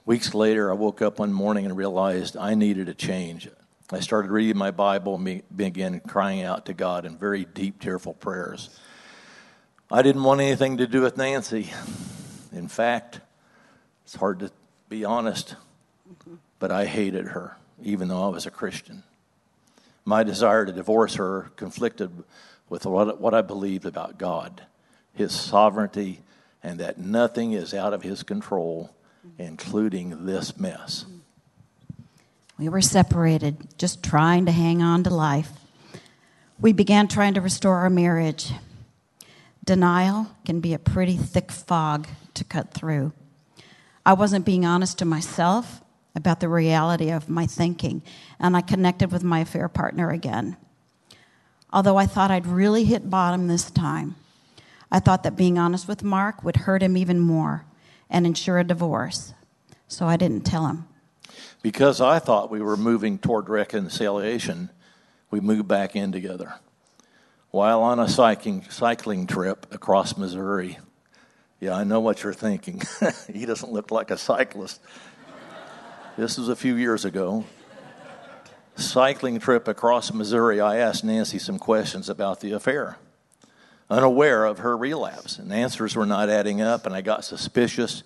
Weeks 0.06 0.34
later, 0.34 0.70
I 0.70 0.74
woke 0.74 1.02
up 1.02 1.18
one 1.18 1.32
morning 1.32 1.64
and 1.64 1.76
realized 1.76 2.36
I 2.36 2.54
needed 2.54 2.88
a 2.88 2.94
change. 2.94 3.48
I 3.90 3.98
started 3.98 4.30
reading 4.30 4.56
my 4.56 4.70
Bible 4.70 5.16
and 5.16 5.42
began 5.54 5.98
crying 5.98 6.42
out 6.42 6.66
to 6.66 6.74
God 6.74 7.04
in 7.04 7.18
very 7.18 7.44
deep, 7.44 7.80
tearful 7.80 8.14
prayers. 8.14 8.70
I 9.90 10.02
didn't 10.02 10.22
want 10.22 10.40
anything 10.40 10.76
to 10.76 10.86
do 10.86 11.02
with 11.02 11.16
Nancy. 11.16 11.72
In 12.52 12.68
fact, 12.68 13.18
it's 14.04 14.14
hard 14.14 14.38
to 14.38 14.52
be 14.88 15.04
honest, 15.04 15.56
but 16.60 16.70
I 16.70 16.84
hated 16.84 17.26
her, 17.28 17.56
even 17.82 18.06
though 18.06 18.22
I 18.22 18.28
was 18.28 18.46
a 18.46 18.50
Christian. 18.52 19.02
My 20.04 20.22
desire 20.22 20.64
to 20.64 20.72
divorce 20.72 21.16
her 21.16 21.50
conflicted 21.56 22.22
with 22.68 22.86
what, 22.86 23.34
I 23.34 23.42
believed 23.42 23.84
about 23.84 24.18
God, 24.18 24.66
His 25.12 25.32
sovereignty, 25.32 26.20
and 26.62 26.78
that 26.78 26.96
nothing 26.96 27.54
is 27.54 27.74
out 27.74 27.92
of 27.92 28.02
His 28.02 28.22
control, 28.22 28.92
including 29.38 30.26
this 30.26 30.58
mess. 30.58 31.04
We 32.58 32.68
were 32.68 32.80
separated, 32.80 33.78
just 33.78 34.02
trying 34.02 34.46
to 34.46 34.52
hang 34.52 34.82
on 34.82 35.02
to 35.04 35.10
life. 35.10 35.50
We 36.58 36.72
began 36.72 37.06
trying 37.06 37.34
to 37.34 37.40
restore 37.40 37.76
our 37.78 37.90
marriage. 37.90 38.52
Denial 39.64 40.28
can 40.44 40.60
be 40.60 40.72
a 40.72 40.78
pretty 40.78 41.16
thick 41.16 41.52
fog 41.52 42.08
to 42.34 42.44
cut 42.44 42.72
through. 42.72 43.12
I 44.06 44.14
wasn't 44.14 44.46
being 44.46 44.64
honest 44.64 44.98
to 44.98 45.04
myself 45.04 45.82
about 46.14 46.40
the 46.40 46.48
reality 46.48 47.10
of 47.10 47.28
my 47.28 47.46
thinking, 47.46 48.02
and 48.40 48.56
I 48.56 48.62
connected 48.62 49.12
with 49.12 49.22
my 49.22 49.40
affair 49.40 49.68
partner 49.68 50.10
again. 50.10 50.56
Although 51.72 51.98
I 51.98 52.06
thought 52.06 52.30
I'd 52.30 52.46
really 52.46 52.84
hit 52.84 53.10
bottom 53.10 53.48
this 53.48 53.70
time, 53.70 54.14
I 54.90 54.98
thought 54.98 55.24
that 55.24 55.36
being 55.36 55.58
honest 55.58 55.88
with 55.88 56.02
Mark 56.02 56.42
would 56.42 56.56
hurt 56.56 56.82
him 56.82 56.96
even 56.96 57.20
more 57.20 57.66
and 58.10 58.26
ensure 58.26 58.58
a 58.58 58.64
divorce, 58.64 59.34
so 59.88 60.06
I 60.06 60.16
didn't 60.16 60.44
tell 60.44 60.66
him. 60.66 60.86
Because 61.62 62.00
I 62.00 62.18
thought 62.18 62.50
we 62.50 62.60
were 62.60 62.76
moving 62.76 63.18
toward 63.18 63.48
reconciliation, 63.48 64.70
we 65.30 65.40
moved 65.40 65.68
back 65.68 65.96
in 65.96 66.12
together. 66.12 66.54
While 67.50 67.82
on 67.82 67.98
a 67.98 68.08
cycling, 68.08 68.64
cycling 68.68 69.26
trip 69.26 69.66
across 69.72 70.16
Missouri, 70.16 70.78
yeah, 71.60 71.74
I 71.74 71.84
know 71.84 72.00
what 72.00 72.22
you're 72.22 72.34
thinking. 72.34 72.82
he 73.32 73.46
doesn't 73.46 73.72
look 73.72 73.90
like 73.90 74.10
a 74.10 74.18
cyclist. 74.18 74.80
this 76.16 76.36
was 76.38 76.48
a 76.48 76.56
few 76.56 76.76
years 76.76 77.04
ago. 77.04 77.44
Cycling 78.76 79.40
trip 79.40 79.68
across 79.68 80.12
Missouri, 80.12 80.60
I 80.60 80.76
asked 80.76 81.02
Nancy 81.02 81.38
some 81.38 81.58
questions 81.58 82.10
about 82.10 82.40
the 82.40 82.52
affair, 82.52 82.98
unaware 83.88 84.44
of 84.44 84.58
her 84.58 84.76
relapse, 84.76 85.38
and 85.38 85.50
the 85.50 85.54
answers 85.54 85.94
were 85.94 86.06
not 86.06 86.28
adding 86.28 86.60
up, 86.60 86.86
and 86.86 86.94
I 86.94 87.00
got 87.00 87.24
suspicious. 87.24 88.02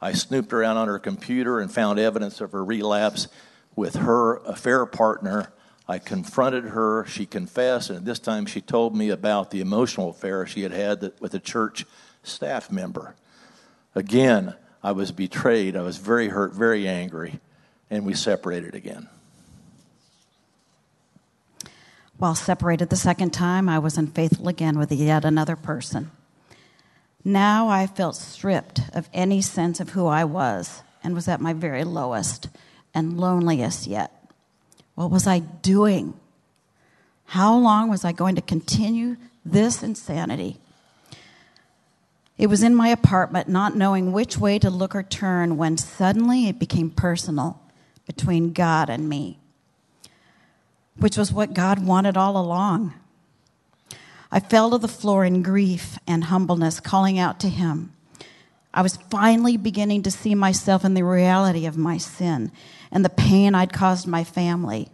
I 0.00 0.12
snooped 0.12 0.52
around 0.52 0.76
on 0.76 0.88
her 0.88 0.98
computer 0.98 1.60
and 1.60 1.72
found 1.72 1.98
evidence 1.98 2.40
of 2.40 2.52
her 2.52 2.64
relapse 2.64 3.28
with 3.76 3.96
her 3.96 4.36
affair 4.38 4.86
partner. 4.86 5.52
I 5.86 5.98
confronted 5.98 6.64
her. 6.64 7.04
She 7.06 7.26
confessed, 7.26 7.90
and 7.90 8.06
this 8.06 8.18
time 8.18 8.46
she 8.46 8.60
told 8.60 8.94
me 8.94 9.10
about 9.10 9.50
the 9.50 9.60
emotional 9.60 10.10
affair 10.10 10.46
she 10.46 10.62
had 10.62 10.72
had 10.72 11.12
with 11.20 11.34
a 11.34 11.38
church 11.38 11.84
staff 12.22 12.70
member. 12.70 13.14
Again, 13.94 14.54
I 14.82 14.92
was 14.92 15.12
betrayed. 15.12 15.76
I 15.76 15.82
was 15.82 15.96
very 15.96 16.28
hurt, 16.28 16.52
very 16.52 16.86
angry, 16.86 17.40
and 17.90 18.04
we 18.04 18.14
separated 18.14 18.74
again. 18.74 19.08
While 22.18 22.34
separated 22.34 22.90
the 22.90 22.96
second 22.96 23.32
time, 23.32 23.68
I 23.68 23.78
was 23.78 23.96
unfaithful 23.96 24.48
again 24.48 24.78
with 24.78 24.90
yet 24.90 25.24
another 25.24 25.56
person. 25.56 26.10
Now 27.24 27.68
I 27.68 27.86
felt 27.86 28.16
stripped 28.16 28.80
of 28.92 29.08
any 29.12 29.40
sense 29.40 29.80
of 29.80 29.90
who 29.90 30.06
I 30.06 30.24
was 30.24 30.82
and 31.02 31.14
was 31.14 31.28
at 31.28 31.40
my 31.40 31.52
very 31.52 31.84
lowest 31.84 32.48
and 32.92 33.18
loneliest 33.18 33.86
yet. 33.86 34.12
What 34.94 35.10
was 35.12 35.28
I 35.28 35.38
doing? 35.38 36.14
How 37.26 37.56
long 37.56 37.88
was 37.88 38.04
I 38.04 38.12
going 38.12 38.34
to 38.34 38.42
continue 38.42 39.16
this 39.44 39.82
insanity? 39.82 40.56
It 42.36 42.48
was 42.48 42.62
in 42.62 42.74
my 42.74 42.88
apartment, 42.88 43.48
not 43.48 43.76
knowing 43.76 44.12
which 44.12 44.38
way 44.38 44.58
to 44.58 44.70
look 44.70 44.94
or 44.94 45.02
turn, 45.02 45.56
when 45.56 45.76
suddenly 45.76 46.48
it 46.48 46.58
became 46.58 46.90
personal 46.90 47.60
between 48.06 48.52
God 48.52 48.88
and 48.88 49.08
me, 49.08 49.38
which 50.98 51.16
was 51.16 51.32
what 51.32 51.54
God 51.54 51.84
wanted 51.84 52.16
all 52.16 52.36
along. 52.36 52.94
I 54.30 54.40
fell 54.40 54.70
to 54.70 54.78
the 54.78 54.88
floor 54.88 55.24
in 55.24 55.42
grief 55.42 55.98
and 56.06 56.24
humbleness, 56.24 56.80
calling 56.80 57.18
out 57.18 57.40
to 57.40 57.48
Him. 57.48 57.92
I 58.74 58.82
was 58.82 58.98
finally 59.10 59.56
beginning 59.56 60.02
to 60.02 60.10
see 60.10 60.34
myself 60.34 60.84
in 60.84 60.94
the 60.94 61.04
reality 61.04 61.64
of 61.64 61.78
my 61.78 61.96
sin 61.96 62.52
and 62.90 63.04
the 63.04 63.10
pain 63.10 63.54
I'd 63.54 63.72
caused 63.72 64.06
my 64.06 64.24
family. 64.24 64.88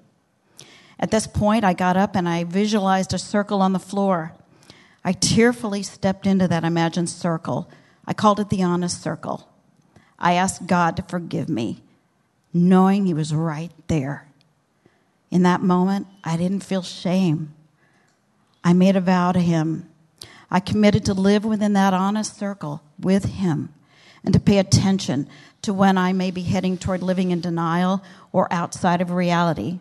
At 0.98 1.10
this 1.10 1.26
point, 1.26 1.64
I 1.64 1.72
got 1.72 1.96
up 1.96 2.14
and 2.14 2.28
I 2.28 2.44
visualized 2.44 3.12
a 3.12 3.18
circle 3.18 3.60
on 3.60 3.72
the 3.72 3.78
floor. 3.78 4.32
I 5.04 5.12
tearfully 5.12 5.82
stepped 5.82 6.26
into 6.26 6.48
that 6.48 6.64
imagined 6.64 7.10
circle. 7.10 7.68
I 8.06 8.14
called 8.14 8.40
it 8.40 8.48
the 8.48 8.62
honest 8.62 9.02
circle. 9.02 9.48
I 10.18 10.34
asked 10.34 10.66
God 10.66 10.96
to 10.96 11.02
forgive 11.02 11.48
me, 11.48 11.82
knowing 12.52 13.06
He 13.06 13.14
was 13.14 13.34
right 13.34 13.72
there. 13.88 14.28
In 15.34 15.42
that 15.42 15.60
moment, 15.60 16.06
I 16.24 16.38
didn't 16.38 16.64
feel 16.64 16.80
shame. 16.80 17.52
I 18.64 18.72
made 18.72 18.96
a 18.96 19.02
vow 19.02 19.32
to 19.32 19.40
Him. 19.40 19.90
I 20.50 20.60
committed 20.60 21.04
to 21.04 21.12
live 21.12 21.44
within 21.44 21.74
that 21.74 21.92
honest 21.92 22.38
circle 22.38 22.80
with 22.98 23.26
Him 23.26 23.74
and 24.24 24.32
to 24.32 24.40
pay 24.40 24.56
attention 24.56 25.28
to 25.60 25.74
when 25.74 25.98
I 25.98 26.14
may 26.14 26.30
be 26.30 26.42
heading 26.42 26.78
toward 26.78 27.02
living 27.02 27.30
in 27.30 27.42
denial 27.42 28.02
or 28.32 28.50
outside 28.50 29.02
of 29.02 29.10
reality 29.10 29.80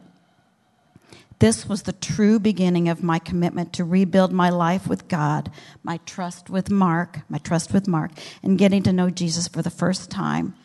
this 1.44 1.68
was 1.68 1.82
the 1.82 1.92
true 1.92 2.40
beginning 2.40 2.88
of 2.88 3.04
my 3.04 3.20
commitment 3.20 3.74
to 3.74 3.84
rebuild 3.84 4.32
my 4.32 4.50
life 4.50 4.88
with 4.88 5.10
God, 5.10 5.52
my 5.84 5.98
trust 6.06 6.50
with 6.50 6.70
Mark, 6.70 7.20
my 7.28 7.38
trust 7.38 7.74
with 7.74 7.86
Mark, 7.86 8.12
and 8.42 8.58
getting 8.58 8.82
to 8.84 8.94
know 8.94 9.10
Jesus 9.10 9.50
for 9.50 9.62
the 9.62 9.70
first 9.70 10.10
time. 10.10 10.56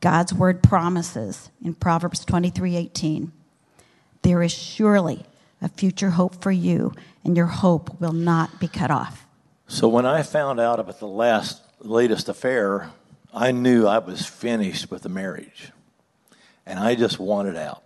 God's 0.00 0.34
word 0.34 0.60
promises 0.60 1.50
in 1.62 1.74
Proverbs 1.74 2.24
23:18, 2.24 3.30
there 4.24 4.42
is 4.42 4.52
surely 4.52 5.24
a 5.62 5.68
future 5.68 6.10
hope 6.10 6.42
for 6.42 6.50
you, 6.50 6.92
and 7.24 7.36
your 7.36 7.46
hope 7.46 8.00
will 8.00 8.12
not 8.12 8.58
be 8.58 8.66
cut 8.66 8.90
off. 8.90 9.26
So 9.68 9.86
when 9.86 10.04
I 10.04 10.22
found 10.22 10.58
out 10.58 10.80
about 10.80 10.98
the 10.98 11.06
last 11.06 11.62
latest 11.80 12.28
affair, 12.28 12.90
I 13.32 13.52
knew 13.52 13.86
I 13.86 13.98
was 13.98 14.26
finished 14.26 14.90
with 14.90 15.02
the 15.02 15.08
marriage. 15.08 15.70
And 16.66 16.78
I 16.78 16.94
just 16.94 17.18
wanted 17.18 17.56
out. 17.56 17.82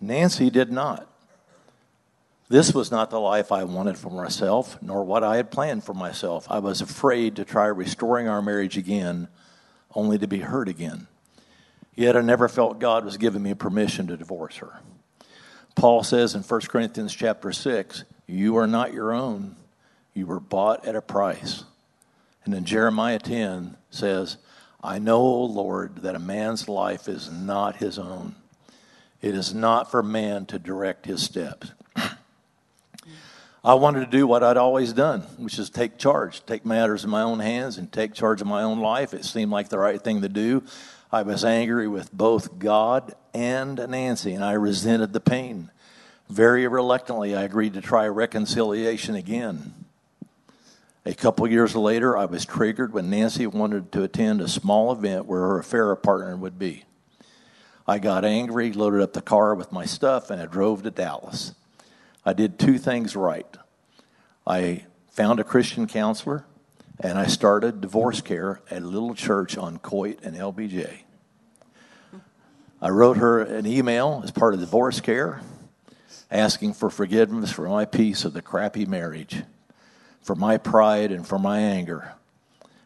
Nancy 0.00 0.48
did 0.50 0.70
not. 0.70 1.06
This 2.48 2.72
was 2.72 2.90
not 2.90 3.10
the 3.10 3.20
life 3.20 3.52
I 3.52 3.64
wanted 3.64 3.98
for 3.98 4.10
myself, 4.10 4.80
nor 4.82 5.04
what 5.04 5.22
I 5.22 5.36
had 5.36 5.50
planned 5.50 5.84
for 5.84 5.94
myself. 5.94 6.46
I 6.50 6.58
was 6.58 6.80
afraid 6.80 7.36
to 7.36 7.44
try 7.44 7.66
restoring 7.66 8.28
our 8.28 8.42
marriage 8.42 8.76
again, 8.76 9.28
only 9.94 10.18
to 10.18 10.26
be 10.26 10.40
hurt 10.40 10.68
again. 10.68 11.06
Yet 12.00 12.16
I 12.16 12.22
never 12.22 12.48
felt 12.48 12.78
God 12.78 13.04
was 13.04 13.18
giving 13.18 13.42
me 13.42 13.52
permission 13.52 14.06
to 14.06 14.16
divorce 14.16 14.56
her. 14.56 14.80
Paul 15.76 16.02
says 16.02 16.34
in 16.34 16.40
1 16.40 16.60
Corinthians 16.62 17.14
chapter 17.14 17.52
6, 17.52 18.04
You 18.26 18.56
are 18.56 18.66
not 18.66 18.94
your 18.94 19.12
own, 19.12 19.56
you 20.14 20.24
were 20.24 20.40
bought 20.40 20.86
at 20.86 20.96
a 20.96 21.02
price. 21.02 21.64
And 22.46 22.54
in 22.54 22.64
Jeremiah 22.64 23.18
10 23.18 23.76
says, 23.90 24.38
I 24.82 24.98
know, 24.98 25.20
O 25.20 25.44
Lord, 25.44 25.96
that 25.96 26.14
a 26.14 26.18
man's 26.18 26.70
life 26.70 27.06
is 27.06 27.30
not 27.30 27.76
his 27.76 27.98
own. 27.98 28.34
It 29.20 29.34
is 29.34 29.52
not 29.52 29.90
for 29.90 30.02
man 30.02 30.46
to 30.46 30.58
direct 30.58 31.04
his 31.04 31.22
steps. 31.22 31.72
I 33.62 33.74
wanted 33.74 34.00
to 34.00 34.10
do 34.10 34.26
what 34.26 34.42
I'd 34.42 34.56
always 34.56 34.94
done, 34.94 35.20
which 35.36 35.58
is 35.58 35.68
take 35.68 35.98
charge, 35.98 36.46
take 36.46 36.64
matters 36.64 37.04
in 37.04 37.10
my 37.10 37.20
own 37.20 37.40
hands 37.40 37.76
and 37.76 37.92
take 37.92 38.14
charge 38.14 38.40
of 38.40 38.46
my 38.46 38.62
own 38.62 38.80
life. 38.80 39.12
It 39.12 39.26
seemed 39.26 39.52
like 39.52 39.68
the 39.68 39.78
right 39.78 40.00
thing 40.00 40.22
to 40.22 40.30
do. 40.30 40.62
I 41.12 41.22
was 41.22 41.44
angry 41.44 41.88
with 41.88 42.12
both 42.12 42.58
God 42.58 43.14
and 43.34 43.76
Nancy, 43.88 44.32
and 44.32 44.44
I 44.44 44.52
resented 44.52 45.12
the 45.12 45.20
pain. 45.20 45.70
Very 46.28 46.68
reluctantly, 46.68 47.34
I 47.34 47.42
agreed 47.42 47.74
to 47.74 47.80
try 47.80 48.06
reconciliation 48.06 49.16
again. 49.16 49.74
A 51.04 51.14
couple 51.14 51.48
years 51.48 51.74
later, 51.74 52.16
I 52.16 52.26
was 52.26 52.44
triggered 52.44 52.92
when 52.92 53.10
Nancy 53.10 53.46
wanted 53.46 53.90
to 53.92 54.04
attend 54.04 54.40
a 54.40 54.46
small 54.46 54.92
event 54.92 55.26
where 55.26 55.40
her 55.40 55.58
affair 55.58 55.96
partner 55.96 56.36
would 56.36 56.58
be. 56.58 56.84
I 57.88 57.98
got 57.98 58.24
angry, 58.24 58.72
loaded 58.72 59.00
up 59.00 59.12
the 59.12 59.20
car 59.20 59.56
with 59.56 59.72
my 59.72 59.86
stuff, 59.86 60.30
and 60.30 60.40
I 60.40 60.46
drove 60.46 60.84
to 60.84 60.92
Dallas. 60.92 61.54
I 62.24 62.34
did 62.34 62.56
two 62.56 62.78
things 62.78 63.16
right. 63.16 63.56
I 64.46 64.84
found 65.08 65.40
a 65.40 65.44
Christian 65.44 65.88
counselor, 65.88 66.44
and 67.02 67.18
I 67.18 67.26
started 67.26 67.80
divorce 67.80 68.20
care 68.20 68.60
at 68.70 68.82
a 68.82 68.86
little 68.86 69.14
church 69.14 69.56
on 69.56 69.78
Coit 69.78 70.20
and 70.22 70.36
LBJ. 70.36 71.00
I 72.82 72.88
wrote 72.90 73.16
her 73.16 73.40
an 73.40 73.66
email 73.66 74.20
as 74.24 74.30
part 74.30 74.54
of 74.54 74.60
divorce 74.60 75.00
care 75.00 75.40
asking 76.30 76.74
for 76.74 76.90
forgiveness 76.90 77.50
for 77.50 77.68
my 77.68 77.84
piece 77.84 78.24
of 78.24 78.32
the 78.32 78.42
crappy 78.42 78.86
marriage, 78.86 79.42
for 80.22 80.34
my 80.36 80.56
pride, 80.56 81.10
and 81.10 81.26
for 81.26 81.38
my 81.38 81.58
anger. 81.58 82.12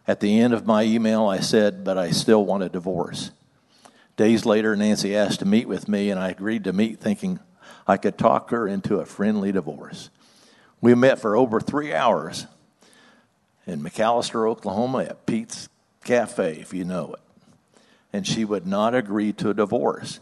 At 0.06 0.20
the 0.20 0.40
end 0.40 0.54
of 0.54 0.66
my 0.66 0.84
email, 0.84 1.26
I 1.26 1.40
said, 1.40 1.84
But 1.84 1.98
I 1.98 2.10
still 2.10 2.44
want 2.44 2.62
a 2.62 2.68
divorce. 2.68 3.32
Days 4.16 4.46
later, 4.46 4.76
Nancy 4.76 5.16
asked 5.16 5.40
to 5.40 5.44
meet 5.44 5.68
with 5.68 5.88
me, 5.88 6.10
and 6.10 6.20
I 6.20 6.30
agreed 6.30 6.64
to 6.64 6.72
meet, 6.72 7.00
thinking 7.00 7.40
I 7.86 7.96
could 7.96 8.16
talk 8.16 8.50
her 8.50 8.66
into 8.66 9.00
a 9.00 9.06
friendly 9.06 9.52
divorce. 9.52 10.10
We 10.80 10.94
met 10.94 11.18
for 11.18 11.36
over 11.36 11.60
three 11.60 11.92
hours 11.92 12.46
in 13.66 13.82
McAlester, 13.82 14.48
Oklahoma, 14.48 15.04
at 15.04 15.26
Pete's 15.26 15.68
Cafe, 16.04 16.58
if 16.60 16.74
you 16.74 16.84
know 16.84 17.14
it 17.14 17.20
and 18.14 18.24
she 18.24 18.44
would 18.44 18.64
not 18.64 18.94
agree 18.94 19.32
to 19.32 19.50
a 19.50 19.54
divorce. 19.54 20.20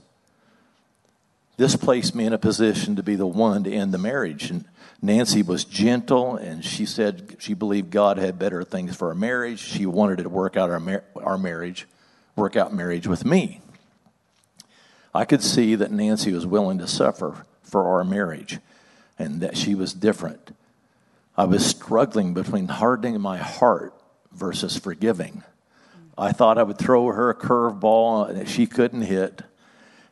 This 1.58 1.76
placed 1.76 2.14
me 2.14 2.24
in 2.24 2.32
a 2.32 2.38
position 2.38 2.96
to 2.96 3.02
be 3.02 3.16
the 3.16 3.26
one 3.26 3.64
to 3.64 3.70
end 3.70 3.92
the 3.92 3.98
marriage. 3.98 4.50
And 4.50 4.64
Nancy 5.02 5.42
was 5.42 5.66
gentle, 5.66 6.36
and 6.36 6.64
she 6.64 6.86
said 6.86 7.36
she 7.38 7.52
believed 7.52 7.90
God 7.90 8.16
had 8.16 8.38
better 8.38 8.64
things 8.64 8.96
for 8.96 9.08
our 9.08 9.14
marriage. 9.14 9.58
She 9.58 9.84
wanted 9.84 10.22
to 10.22 10.30
work 10.30 10.56
out 10.56 10.70
our, 10.70 10.80
mar- 10.80 11.04
our 11.16 11.36
marriage, 11.36 11.86
work 12.34 12.56
out 12.56 12.72
marriage 12.72 13.06
with 13.06 13.26
me. 13.26 13.60
I 15.14 15.26
could 15.26 15.42
see 15.42 15.74
that 15.74 15.92
Nancy 15.92 16.32
was 16.32 16.46
willing 16.46 16.78
to 16.78 16.88
suffer 16.88 17.44
for 17.62 17.86
our 17.88 18.04
marriage 18.04 18.58
and 19.18 19.42
that 19.42 19.58
she 19.58 19.74
was 19.74 19.92
different. 19.92 20.56
I 21.36 21.44
was 21.44 21.64
struggling 21.64 22.34
between 22.34 22.68
hardening 22.68 23.20
my 23.20 23.38
heart 23.38 23.94
versus 24.32 24.76
forgiving. 24.76 25.42
I 26.16 26.32
thought 26.32 26.58
I 26.58 26.62
would 26.62 26.78
throw 26.78 27.06
her 27.06 27.30
a 27.30 27.34
curveball 27.34 28.34
that 28.34 28.48
she 28.48 28.66
couldn't 28.66 29.02
hit. 29.02 29.42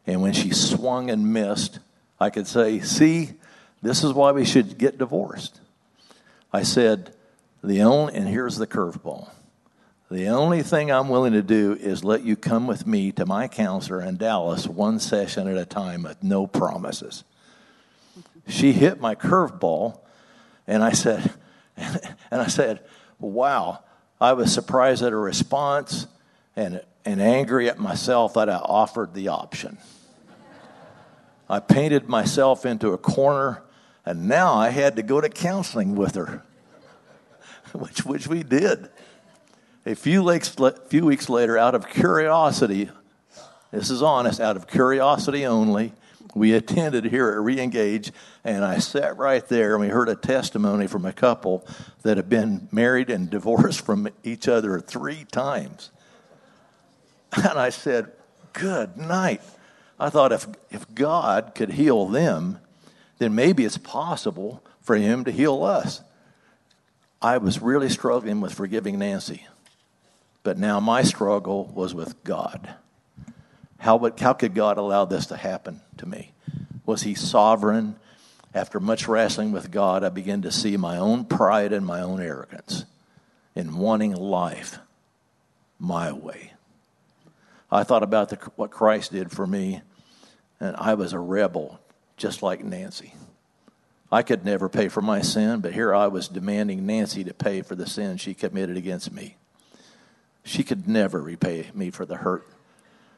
And 0.06 0.22
when 0.22 0.32
she 0.32 0.50
swung 0.50 1.10
and 1.10 1.32
missed, 1.32 1.78
I 2.18 2.30
could 2.30 2.46
say, 2.46 2.80
See, 2.80 3.32
this 3.82 4.02
is 4.02 4.12
why 4.12 4.32
we 4.32 4.44
should 4.44 4.78
get 4.78 4.98
divorced. 4.98 5.60
I 6.52 6.62
said, 6.62 7.14
The 7.62 7.82
only, 7.82 8.14
and 8.14 8.26
here's 8.26 8.56
the 8.56 8.66
curveball. 8.66 9.30
The 10.10 10.26
only 10.26 10.64
thing 10.64 10.90
I'm 10.90 11.08
willing 11.08 11.34
to 11.34 11.42
do 11.42 11.76
is 11.78 12.02
let 12.02 12.24
you 12.24 12.34
come 12.34 12.66
with 12.66 12.84
me 12.84 13.12
to 13.12 13.24
my 13.26 13.46
counselor 13.46 14.02
in 14.02 14.16
Dallas 14.16 14.66
one 14.66 14.98
session 14.98 15.46
at 15.46 15.56
a 15.56 15.64
time 15.64 16.02
with 16.02 16.24
no 16.24 16.48
promises. 16.48 17.22
She 18.48 18.72
hit 18.72 19.00
my 19.00 19.14
curveball, 19.14 20.00
and 20.66 20.82
I 20.82 20.92
said, 20.92 21.32
and 21.76 22.40
I 22.40 22.46
said, 22.46 22.80
wow, 23.18 23.82
I 24.20 24.32
was 24.34 24.52
surprised 24.52 25.02
at 25.02 25.12
her 25.12 25.20
response 25.20 26.06
and, 26.56 26.82
and 27.04 27.20
angry 27.20 27.68
at 27.68 27.78
myself 27.78 28.34
that 28.34 28.48
I 28.48 28.56
offered 28.56 29.14
the 29.14 29.28
option. 29.28 29.78
I 31.48 31.58
painted 31.58 32.08
myself 32.08 32.64
into 32.64 32.90
a 32.90 32.98
corner, 32.98 33.62
and 34.06 34.28
now 34.28 34.54
I 34.54 34.68
had 34.68 34.96
to 34.96 35.02
go 35.02 35.20
to 35.20 35.28
counseling 35.28 35.96
with 35.96 36.14
her, 36.14 36.44
which, 37.72 38.04
which 38.04 38.28
we 38.28 38.42
did. 38.42 38.88
A 39.86 39.96
few 39.96 40.22
weeks, 40.22 40.54
few 40.88 41.04
weeks 41.04 41.28
later, 41.28 41.58
out 41.58 41.74
of 41.74 41.88
curiosity, 41.88 42.90
this 43.72 43.90
is 43.90 44.02
honest, 44.02 44.38
out 44.38 44.56
of 44.56 44.68
curiosity 44.68 45.46
only, 45.46 45.92
we 46.34 46.52
attended 46.52 47.06
here 47.06 47.30
at 47.30 47.38
Reengage, 47.38 48.12
and 48.44 48.64
I 48.64 48.78
sat 48.78 49.16
right 49.16 49.46
there 49.48 49.72
and 49.72 49.80
we 49.80 49.88
heard 49.88 50.08
a 50.08 50.14
testimony 50.14 50.86
from 50.86 51.04
a 51.04 51.12
couple 51.12 51.66
that 52.02 52.16
had 52.16 52.28
been 52.28 52.68
married 52.70 53.10
and 53.10 53.28
divorced 53.28 53.80
from 53.84 54.08
each 54.22 54.48
other 54.48 54.80
three 54.80 55.24
times. 55.30 55.90
And 57.32 57.58
I 57.58 57.70
said, 57.70 58.12
Good 58.52 58.96
night. 58.96 59.42
I 59.98 60.10
thought 60.10 60.32
if, 60.32 60.46
if 60.70 60.92
God 60.94 61.52
could 61.54 61.70
heal 61.70 62.06
them, 62.06 62.58
then 63.18 63.34
maybe 63.34 63.64
it's 63.64 63.78
possible 63.78 64.62
for 64.80 64.96
Him 64.96 65.24
to 65.24 65.30
heal 65.30 65.62
us. 65.62 66.02
I 67.22 67.38
was 67.38 67.60
really 67.60 67.90
struggling 67.90 68.40
with 68.40 68.54
forgiving 68.54 68.98
Nancy, 68.98 69.46
but 70.42 70.58
now 70.58 70.80
my 70.80 71.02
struggle 71.02 71.66
was 71.66 71.94
with 71.94 72.24
God. 72.24 72.74
How, 73.80 73.96
would, 73.96 74.20
how 74.20 74.34
could 74.34 74.54
God 74.54 74.76
allow 74.76 75.06
this 75.06 75.26
to 75.26 75.36
happen 75.36 75.80
to 75.96 76.06
me? 76.06 76.32
Was 76.84 77.02
He 77.02 77.14
sovereign? 77.14 77.96
After 78.52 78.78
much 78.78 79.08
wrestling 79.08 79.52
with 79.52 79.70
God, 79.70 80.04
I 80.04 80.10
began 80.10 80.42
to 80.42 80.52
see 80.52 80.76
my 80.76 80.98
own 80.98 81.24
pride 81.24 81.72
and 81.72 81.86
my 81.86 82.02
own 82.02 82.20
arrogance 82.20 82.84
in 83.54 83.78
wanting 83.78 84.14
life 84.14 84.78
my 85.78 86.12
way. 86.12 86.52
I 87.70 87.84
thought 87.84 88.02
about 88.02 88.28
the, 88.28 88.36
what 88.56 88.70
Christ 88.70 89.12
did 89.12 89.30
for 89.30 89.46
me, 89.46 89.80
and 90.58 90.76
I 90.76 90.94
was 90.94 91.12
a 91.12 91.18
rebel 91.18 91.80
just 92.18 92.42
like 92.42 92.62
Nancy. 92.62 93.14
I 94.12 94.22
could 94.22 94.44
never 94.44 94.68
pay 94.68 94.88
for 94.88 95.00
my 95.00 95.22
sin, 95.22 95.60
but 95.60 95.72
here 95.72 95.94
I 95.94 96.08
was 96.08 96.28
demanding 96.28 96.84
Nancy 96.84 97.24
to 97.24 97.32
pay 97.32 97.62
for 97.62 97.76
the 97.76 97.86
sin 97.86 98.18
she 98.18 98.34
committed 98.34 98.76
against 98.76 99.10
me. 99.10 99.36
She 100.42 100.64
could 100.64 100.86
never 100.86 101.22
repay 101.22 101.70
me 101.72 101.90
for 101.90 102.04
the 102.04 102.16
hurt 102.16 102.46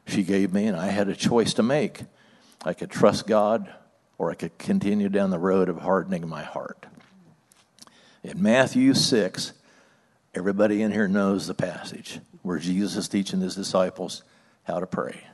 she 0.07 0.23
gave 0.23 0.53
me, 0.53 0.67
and 0.67 0.77
I 0.77 0.87
had 0.89 1.09
a 1.09 1.17
choice 1.17 1.55
to 1.55 1.63
make. 1.63 2.03
I 2.65 2.75
could 2.75 2.91
trust 2.91 3.27
God, 3.27 3.73
or 4.19 4.31
I 4.31 4.35
could 4.35 4.59
continue 4.59 5.09
down 5.09 5.31
the 5.31 5.39
road 5.39 5.69
of 5.69 5.79
hardening 5.79 6.29
my 6.29 6.43
heart. 6.43 6.87
In 8.23 8.41
Matthew 8.41 8.95
6, 8.95 9.53
everybody 10.35 10.83
in 10.83 10.93
here 10.93 11.09
knows 11.09 11.47
the 11.47 11.55
passage 11.55 12.21
where 12.43 12.59
Jesus 12.59 12.97
is 12.97 13.09
teaching 13.09 13.41
his 13.41 13.55
disciples 13.55 14.23
how 14.65 14.81
to 14.81 14.87
pray. 14.87 15.25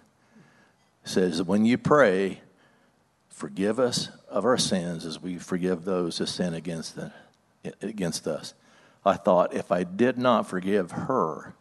It 1.05 1.09
says, 1.09 1.43
When 1.43 1.65
you 1.65 1.77
pray, 1.77 2.41
forgive 3.29 3.79
us 3.79 4.09
of 4.29 4.45
our 4.45 4.59
sins 4.59 5.05
as 5.05 5.21
we 5.21 5.39
forgive 5.39 5.85
those 5.85 6.19
who 6.19 6.27
sin 6.27 6.55
against, 6.55 6.97
the, 6.97 7.13
against 7.83 8.27
us. 8.27 8.55
I 9.05 9.15
thought, 9.15 9.55
if 9.55 9.71
I 9.71 9.85
did 9.85 10.19
not 10.19 10.49
forgive 10.49 10.91
her, 10.91 11.55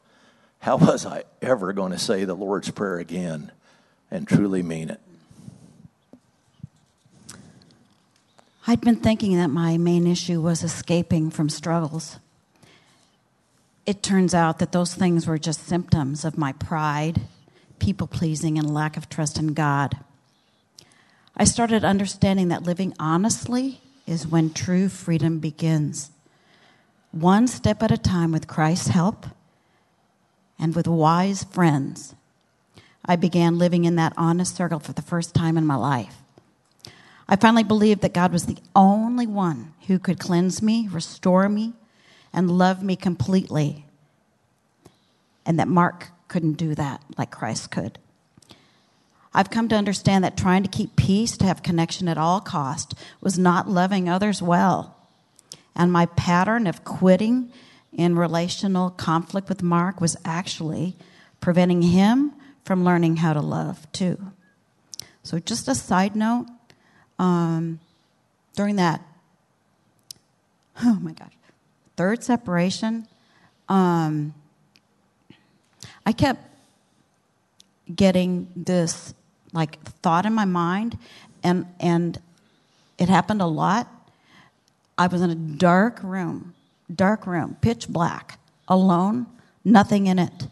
how 0.60 0.78
was 0.78 1.06
I 1.06 1.24
ever 1.42 1.74
going 1.74 1.92
to 1.92 2.00
say 2.00 2.26
the 2.26 2.36
Lord's 2.36 2.72
Prayer 2.72 2.98
again 2.98 3.52
and 4.12 4.28
truly 4.28 4.64
mean 4.64 4.90
it? 4.90 5.00
I'd 8.70 8.82
been 8.82 8.98
thinking 8.98 9.38
that 9.38 9.48
my 9.48 9.78
main 9.78 10.06
issue 10.06 10.42
was 10.42 10.64
escaping 10.64 11.30
from 11.30 11.48
struggles. 11.48 12.18
It 13.86 14.04
turns 14.04 14.34
out 14.34 14.60
that 14.60 14.74
those 14.74 14.94
things 14.94 15.26
were 15.26 15.38
just 15.38 15.66
symptoms 15.66 16.26
of 16.26 16.38
my 16.38 16.52
pride, 16.52 17.22
people 17.80 18.08
pleasing, 18.08 18.58
and 18.58 18.74
lack 18.74 18.98
of 18.98 19.08
trust 19.08 19.40
in 19.40 19.54
God. 19.54 19.96
I 21.38 21.46
started 21.46 21.86
understanding 21.86 22.50
that 22.50 22.64
living 22.64 22.94
honestly 23.00 23.80
is 24.06 24.28
when 24.28 24.52
true 24.52 24.90
freedom 24.90 25.40
begins. 25.40 26.12
One 27.12 27.48
step 27.48 27.82
at 27.82 27.92
a 27.92 27.98
time 27.98 28.34
with 28.34 28.48
Christ's 28.48 28.90
help 28.90 29.28
and 30.60 30.76
with 30.76 30.88
wise 30.88 31.44
friends, 31.44 32.16
I 33.06 33.16
began 33.16 33.58
living 33.58 33.86
in 33.86 33.96
that 33.96 34.14
honest 34.18 34.56
circle 34.56 34.80
for 34.80 34.94
the 34.94 35.02
first 35.02 35.34
time 35.34 35.58
in 35.58 35.66
my 35.66 35.76
life. 35.76 36.16
I 37.30 37.36
finally 37.36 37.64
believed 37.64 38.02
that 38.02 38.14
God 38.14 38.32
was 38.32 38.46
the 38.46 38.58
only 38.76 39.28
one 39.28 39.74
who 39.88 40.00
could 40.00 40.20
cleanse 40.20 40.62
me, 40.62 40.88
restore 40.92 41.50
me, 41.50 41.74
and 42.34 42.52
love 42.52 42.84
me 42.84 42.96
completely, 42.96 43.86
and 45.46 45.60
that 45.60 45.68
Mark 45.68 46.10
couldn't 46.28 46.54
do 46.54 46.76
that 46.76 47.02
like 47.18 47.32
Christ 47.32 47.72
could. 47.72 48.00
I've 49.34 49.50
come 49.50 49.70
to 49.70 49.76
understand 49.76 50.24
that 50.24 50.36
trying 50.36 50.64
to 50.64 50.70
keep 50.70 50.96
peace, 50.96 51.38
to 51.38 51.46
have 51.46 51.64
connection 51.64 52.08
at 52.08 52.18
all 52.18 52.42
cost, 52.42 52.96
was 53.22 53.38
not 53.38 53.70
loving 53.70 54.10
others 54.10 54.42
well. 54.42 54.96
And 55.76 55.92
my 55.92 56.08
pattern 56.08 56.66
of 56.66 56.84
quitting 56.84 57.52
in 57.94 58.16
relational 58.16 58.90
conflict 58.90 59.50
with 59.50 59.64
Mark 59.64 60.02
was 60.02 60.18
actually 60.26 60.96
preventing 61.40 61.82
him 61.82 62.34
from 62.64 62.84
learning 62.84 63.18
how 63.18 63.34
to 63.34 63.42
love 63.42 63.90
too. 63.92 64.32
So, 65.24 65.40
just 65.40 65.68
a 65.68 65.76
side 65.76 66.16
note 66.16 66.48
um, 67.20 67.80
during 68.56 68.78
that, 68.78 69.02
oh 70.84 71.00
my 71.02 71.14
gosh, 71.14 71.34
third 71.96 72.24
separation, 72.24 73.08
um, 73.70 74.34
I 76.06 76.14
kept 76.14 76.42
getting 77.94 78.48
this 78.56 79.14
like 79.54 79.82
thought 80.02 80.26
in 80.26 80.34
my 80.34 80.46
mind, 80.46 80.98
and 81.44 81.66
and 81.80 82.22
it 82.98 83.10
happened 83.10 83.42
a 83.42 83.48
lot. 83.48 83.88
I 84.98 85.08
was 85.08 85.22
in 85.22 85.30
a 85.30 85.36
dark 85.36 86.00
room, 86.04 86.54
dark 86.94 87.28
room, 87.28 87.58
pitch 87.62 87.88
black, 87.88 88.40
alone, 88.68 89.28
nothing 89.64 90.08
in 90.08 90.20
it, 90.20 90.48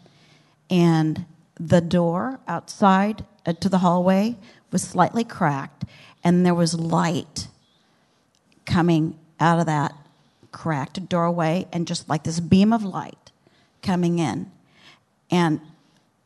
and 0.70 1.24
the 1.58 1.80
door 1.80 2.40
outside 2.46 3.24
uh, 3.46 3.52
to 3.54 3.68
the 3.68 3.78
hallway 3.78 4.36
was 4.70 4.82
slightly 4.82 5.24
cracked, 5.24 5.84
and 6.22 6.44
there 6.44 6.54
was 6.54 6.78
light 6.78 7.48
coming 8.64 9.18
out 9.40 9.58
of 9.58 9.66
that 9.66 9.94
cracked 10.52 11.08
doorway, 11.08 11.66
and 11.72 11.86
just 11.86 12.08
like 12.08 12.24
this 12.24 12.40
beam 12.40 12.72
of 12.72 12.82
light 12.82 13.30
coming 13.82 14.18
in. 14.18 14.50
And 15.30 15.60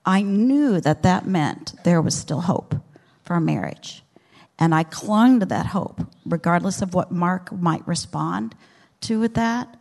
I 0.05 0.23
knew 0.23 0.81
that 0.81 1.03
that 1.03 1.27
meant 1.27 1.75
there 1.85 2.01
was 2.01 2.17
still 2.17 2.43
hope 2.43 2.75
for 3.25 3.35
a 3.37 3.41
marriage. 3.41 4.03
And 4.59 4.75
I 4.75 4.85
clung 4.85 5.41
to 5.41 5.47
that 5.47 5.67
hope, 5.67 6.07
regardless 6.25 6.83
of 6.83 6.95
what 6.95 7.11
Mark 7.11 7.53
might 7.53 7.87
respond 7.87 8.55
to 9.03 9.19
with 9.19 9.35
that. 9.35 9.77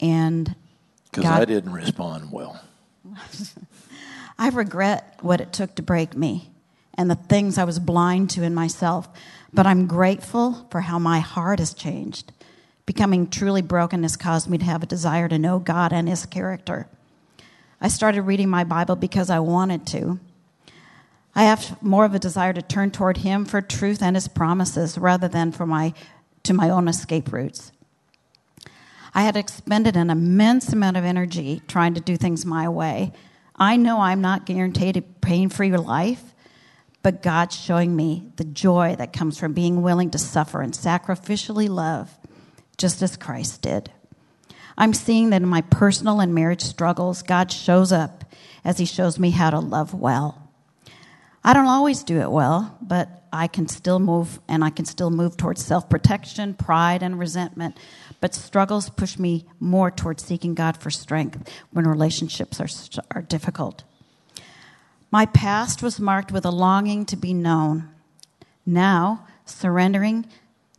And 0.00 0.54
because 1.10 1.24
I 1.24 1.44
didn't 1.44 1.72
respond 1.72 2.30
well. 2.30 2.60
I 4.38 4.50
regret 4.50 5.18
what 5.22 5.40
it 5.40 5.52
took 5.52 5.74
to 5.76 5.82
break 5.82 6.14
me 6.14 6.50
and 6.96 7.10
the 7.10 7.14
things 7.14 7.58
I 7.58 7.64
was 7.64 7.78
blind 7.78 8.30
to 8.30 8.42
in 8.42 8.54
myself. 8.54 9.08
But 9.52 9.66
I'm 9.66 9.86
grateful 9.86 10.66
for 10.70 10.82
how 10.82 10.98
my 10.98 11.20
heart 11.20 11.58
has 11.58 11.72
changed. 11.72 12.32
Becoming 12.84 13.28
truly 13.28 13.62
broken 13.62 14.02
has 14.02 14.16
caused 14.16 14.48
me 14.48 14.58
to 14.58 14.64
have 14.64 14.82
a 14.82 14.86
desire 14.86 15.28
to 15.28 15.38
know 15.38 15.58
God 15.58 15.92
and 15.92 16.08
His 16.08 16.26
character. 16.26 16.86
I 17.80 17.88
started 17.88 18.22
reading 18.22 18.48
my 18.48 18.64
Bible 18.64 18.96
because 18.96 19.30
I 19.30 19.40
wanted 19.40 19.86
to. 19.88 20.18
I 21.34 21.44
have 21.44 21.82
more 21.82 22.04
of 22.04 22.14
a 22.14 22.18
desire 22.18 22.52
to 22.52 22.62
turn 22.62 22.90
toward 22.90 23.18
Him 23.18 23.44
for 23.44 23.60
truth 23.60 24.02
and 24.02 24.16
His 24.16 24.28
promises 24.28 24.96
rather 24.96 25.28
than 25.28 25.52
for 25.52 25.66
my, 25.66 25.92
to 26.44 26.54
my 26.54 26.70
own 26.70 26.88
escape 26.88 27.32
routes. 27.32 27.72
I 29.16 29.22
had 29.22 29.34
expended 29.38 29.96
an 29.96 30.10
immense 30.10 30.74
amount 30.74 30.98
of 30.98 31.04
energy 31.04 31.62
trying 31.68 31.94
to 31.94 32.02
do 32.02 32.18
things 32.18 32.44
my 32.44 32.68
way. 32.68 33.12
I 33.56 33.78
know 33.78 33.98
I'm 33.98 34.20
not 34.20 34.44
guaranteed 34.44 34.98
a 34.98 35.02
pain 35.02 35.48
free 35.48 35.74
life, 35.74 36.22
but 37.02 37.22
God's 37.22 37.56
showing 37.56 37.96
me 37.96 38.30
the 38.36 38.44
joy 38.44 38.94
that 38.98 39.14
comes 39.14 39.38
from 39.38 39.54
being 39.54 39.80
willing 39.80 40.10
to 40.10 40.18
suffer 40.18 40.60
and 40.60 40.74
sacrificially 40.74 41.66
love, 41.66 42.14
just 42.76 43.00
as 43.00 43.16
Christ 43.16 43.62
did. 43.62 43.90
I'm 44.76 44.92
seeing 44.92 45.30
that 45.30 45.40
in 45.40 45.48
my 45.48 45.62
personal 45.62 46.20
and 46.20 46.34
marriage 46.34 46.60
struggles, 46.60 47.22
God 47.22 47.50
shows 47.50 47.92
up 47.92 48.26
as 48.66 48.76
He 48.76 48.84
shows 48.84 49.18
me 49.18 49.30
how 49.30 49.48
to 49.48 49.60
love 49.60 49.94
well. 49.94 50.50
I 51.42 51.54
don't 51.54 51.64
always 51.64 52.02
do 52.02 52.20
it 52.20 52.30
well, 52.30 52.76
but 52.82 53.25
I 53.32 53.46
can 53.46 53.68
still 53.68 53.98
move 53.98 54.40
and 54.48 54.64
I 54.64 54.70
can 54.70 54.84
still 54.84 55.10
move 55.10 55.36
towards 55.36 55.64
self 55.64 55.88
protection, 55.88 56.54
pride, 56.54 57.02
and 57.02 57.18
resentment. 57.18 57.76
But 58.20 58.34
struggles 58.34 58.88
push 58.88 59.18
me 59.18 59.46
more 59.60 59.90
towards 59.90 60.24
seeking 60.24 60.54
God 60.54 60.76
for 60.76 60.90
strength 60.90 61.50
when 61.70 61.86
relationships 61.86 62.60
are, 62.60 62.68
are 63.10 63.22
difficult. 63.22 63.84
My 65.10 65.26
past 65.26 65.82
was 65.82 66.00
marked 66.00 66.32
with 66.32 66.44
a 66.44 66.50
longing 66.50 67.06
to 67.06 67.16
be 67.16 67.32
known. 67.32 67.88
Now, 68.64 69.26
surrendering 69.44 70.26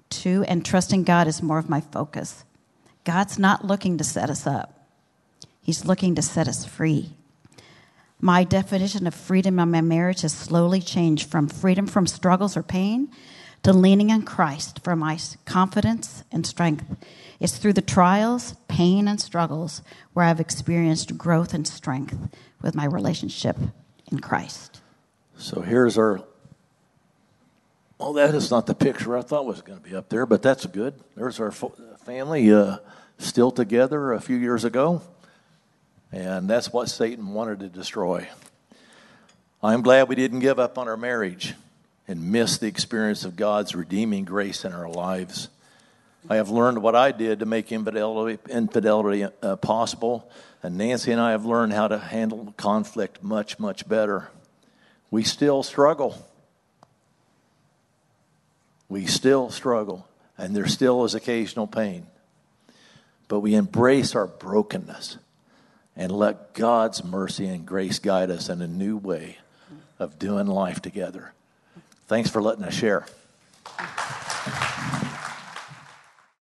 to 0.09 0.43
and 0.47 0.65
trusting 0.65 1.03
God 1.03 1.27
is 1.27 1.41
more 1.41 1.57
of 1.57 1.69
my 1.69 1.81
focus. 1.81 2.43
God's 3.03 3.39
not 3.39 3.65
looking 3.65 3.97
to 3.97 4.03
set 4.03 4.29
us 4.29 4.45
up, 4.45 4.73
He's 5.61 5.85
looking 5.85 6.15
to 6.15 6.21
set 6.21 6.47
us 6.47 6.65
free. 6.65 7.11
My 8.19 8.43
definition 8.43 9.05
of 9.05 9.13
freedom 9.13 9.59
in 9.59 9.71
my 9.71 9.81
marriage 9.81 10.21
has 10.21 10.33
slowly 10.33 10.81
changed 10.81 11.29
from 11.29 11.47
freedom 11.47 11.85
from 11.85 12.07
struggles 12.07 12.57
or 12.57 12.63
pain 12.63 13.09
to 13.63 13.73
leaning 13.73 14.11
on 14.11 14.23
Christ 14.23 14.83
for 14.83 14.95
my 14.95 15.19
confidence 15.45 16.23
and 16.31 16.45
strength. 16.45 16.85
It's 17.39 17.57
through 17.57 17.73
the 17.73 17.81
trials, 17.81 18.55
pain, 18.67 19.07
and 19.07 19.21
struggles 19.21 19.81
where 20.13 20.25
I've 20.25 20.39
experienced 20.39 21.17
growth 21.17 21.53
and 21.53 21.67
strength 21.67 22.17
with 22.61 22.73
my 22.73 22.85
relationship 22.85 23.57
in 24.11 24.19
Christ. 24.19 24.81
So 25.37 25.61
here's 25.61 25.97
our. 25.97 26.21
Well, 27.99 28.13
that 28.13 28.33
is 28.33 28.49
not 28.49 28.67
the 28.67 28.75
picture 28.75 29.17
I 29.17 29.21
thought 29.21 29.45
was 29.45 29.61
going 29.61 29.79
to 29.79 29.89
be 29.89 29.95
up 29.95 30.09
there, 30.09 30.25
but 30.25 30.41
that's 30.41 30.65
good. 30.65 30.95
There's 31.15 31.39
our 31.39 31.51
family 31.51 32.51
uh, 32.53 32.77
still 33.17 33.51
together 33.51 34.13
a 34.13 34.21
few 34.21 34.37
years 34.37 34.63
ago, 34.63 35.01
and 36.11 36.49
that's 36.49 36.71
what 36.71 36.89
Satan 36.89 37.33
wanted 37.33 37.59
to 37.59 37.69
destroy. 37.69 38.27
I'm 39.61 39.81
glad 39.81 40.07
we 40.07 40.15
didn't 40.15 40.39
give 40.39 40.59
up 40.59 40.77
on 40.77 40.87
our 40.87 40.97
marriage 40.97 41.53
and 42.07 42.31
miss 42.31 42.57
the 42.57 42.67
experience 42.67 43.25
of 43.25 43.35
God's 43.35 43.75
redeeming 43.75 44.23
grace 44.23 44.63
in 44.63 44.73
our 44.73 44.89
lives. 44.89 45.49
I 46.29 46.35
have 46.35 46.49
learned 46.49 46.81
what 46.81 46.95
I 46.95 47.11
did 47.11 47.39
to 47.39 47.45
make 47.45 47.71
infidelity, 47.71 48.39
infidelity 48.49 49.25
uh, 49.41 49.55
possible 49.57 50.29
and 50.63 50.77
Nancy 50.77 51.11
and 51.11 51.21
I 51.21 51.31
have 51.31 51.45
learned 51.45 51.73
how 51.73 51.87
to 51.87 51.97
handle 51.97 52.53
conflict 52.57 53.23
much, 53.23 53.59
much 53.59 53.87
better. 53.87 54.29
We 55.11 55.23
still 55.23 55.63
struggle. 55.63 56.27
We 58.89 59.05
still 59.05 59.49
struggle, 59.49 60.07
and 60.37 60.55
there 60.55 60.67
still 60.67 61.03
is 61.03 61.13
occasional 61.13 61.67
pain. 61.67 62.07
But 63.27 63.41
we 63.41 63.55
embrace 63.55 64.15
our 64.15 64.27
brokenness 64.27 65.17
and 65.97 66.11
let 66.11 66.53
God's 66.53 67.03
mercy 67.03 67.47
and 67.47 67.65
grace 67.65 67.99
guide 67.99 68.29
us 68.29 68.49
in 68.49 68.61
a 68.61 68.67
new 68.67 68.95
way 68.95 69.39
of 69.99 70.19
doing 70.19 70.45
life 70.47 70.81
together. 70.81 71.33
Thanks 72.05 72.29
for 72.29 72.41
letting 72.41 72.63
us 72.63 72.73
share. 72.73 73.05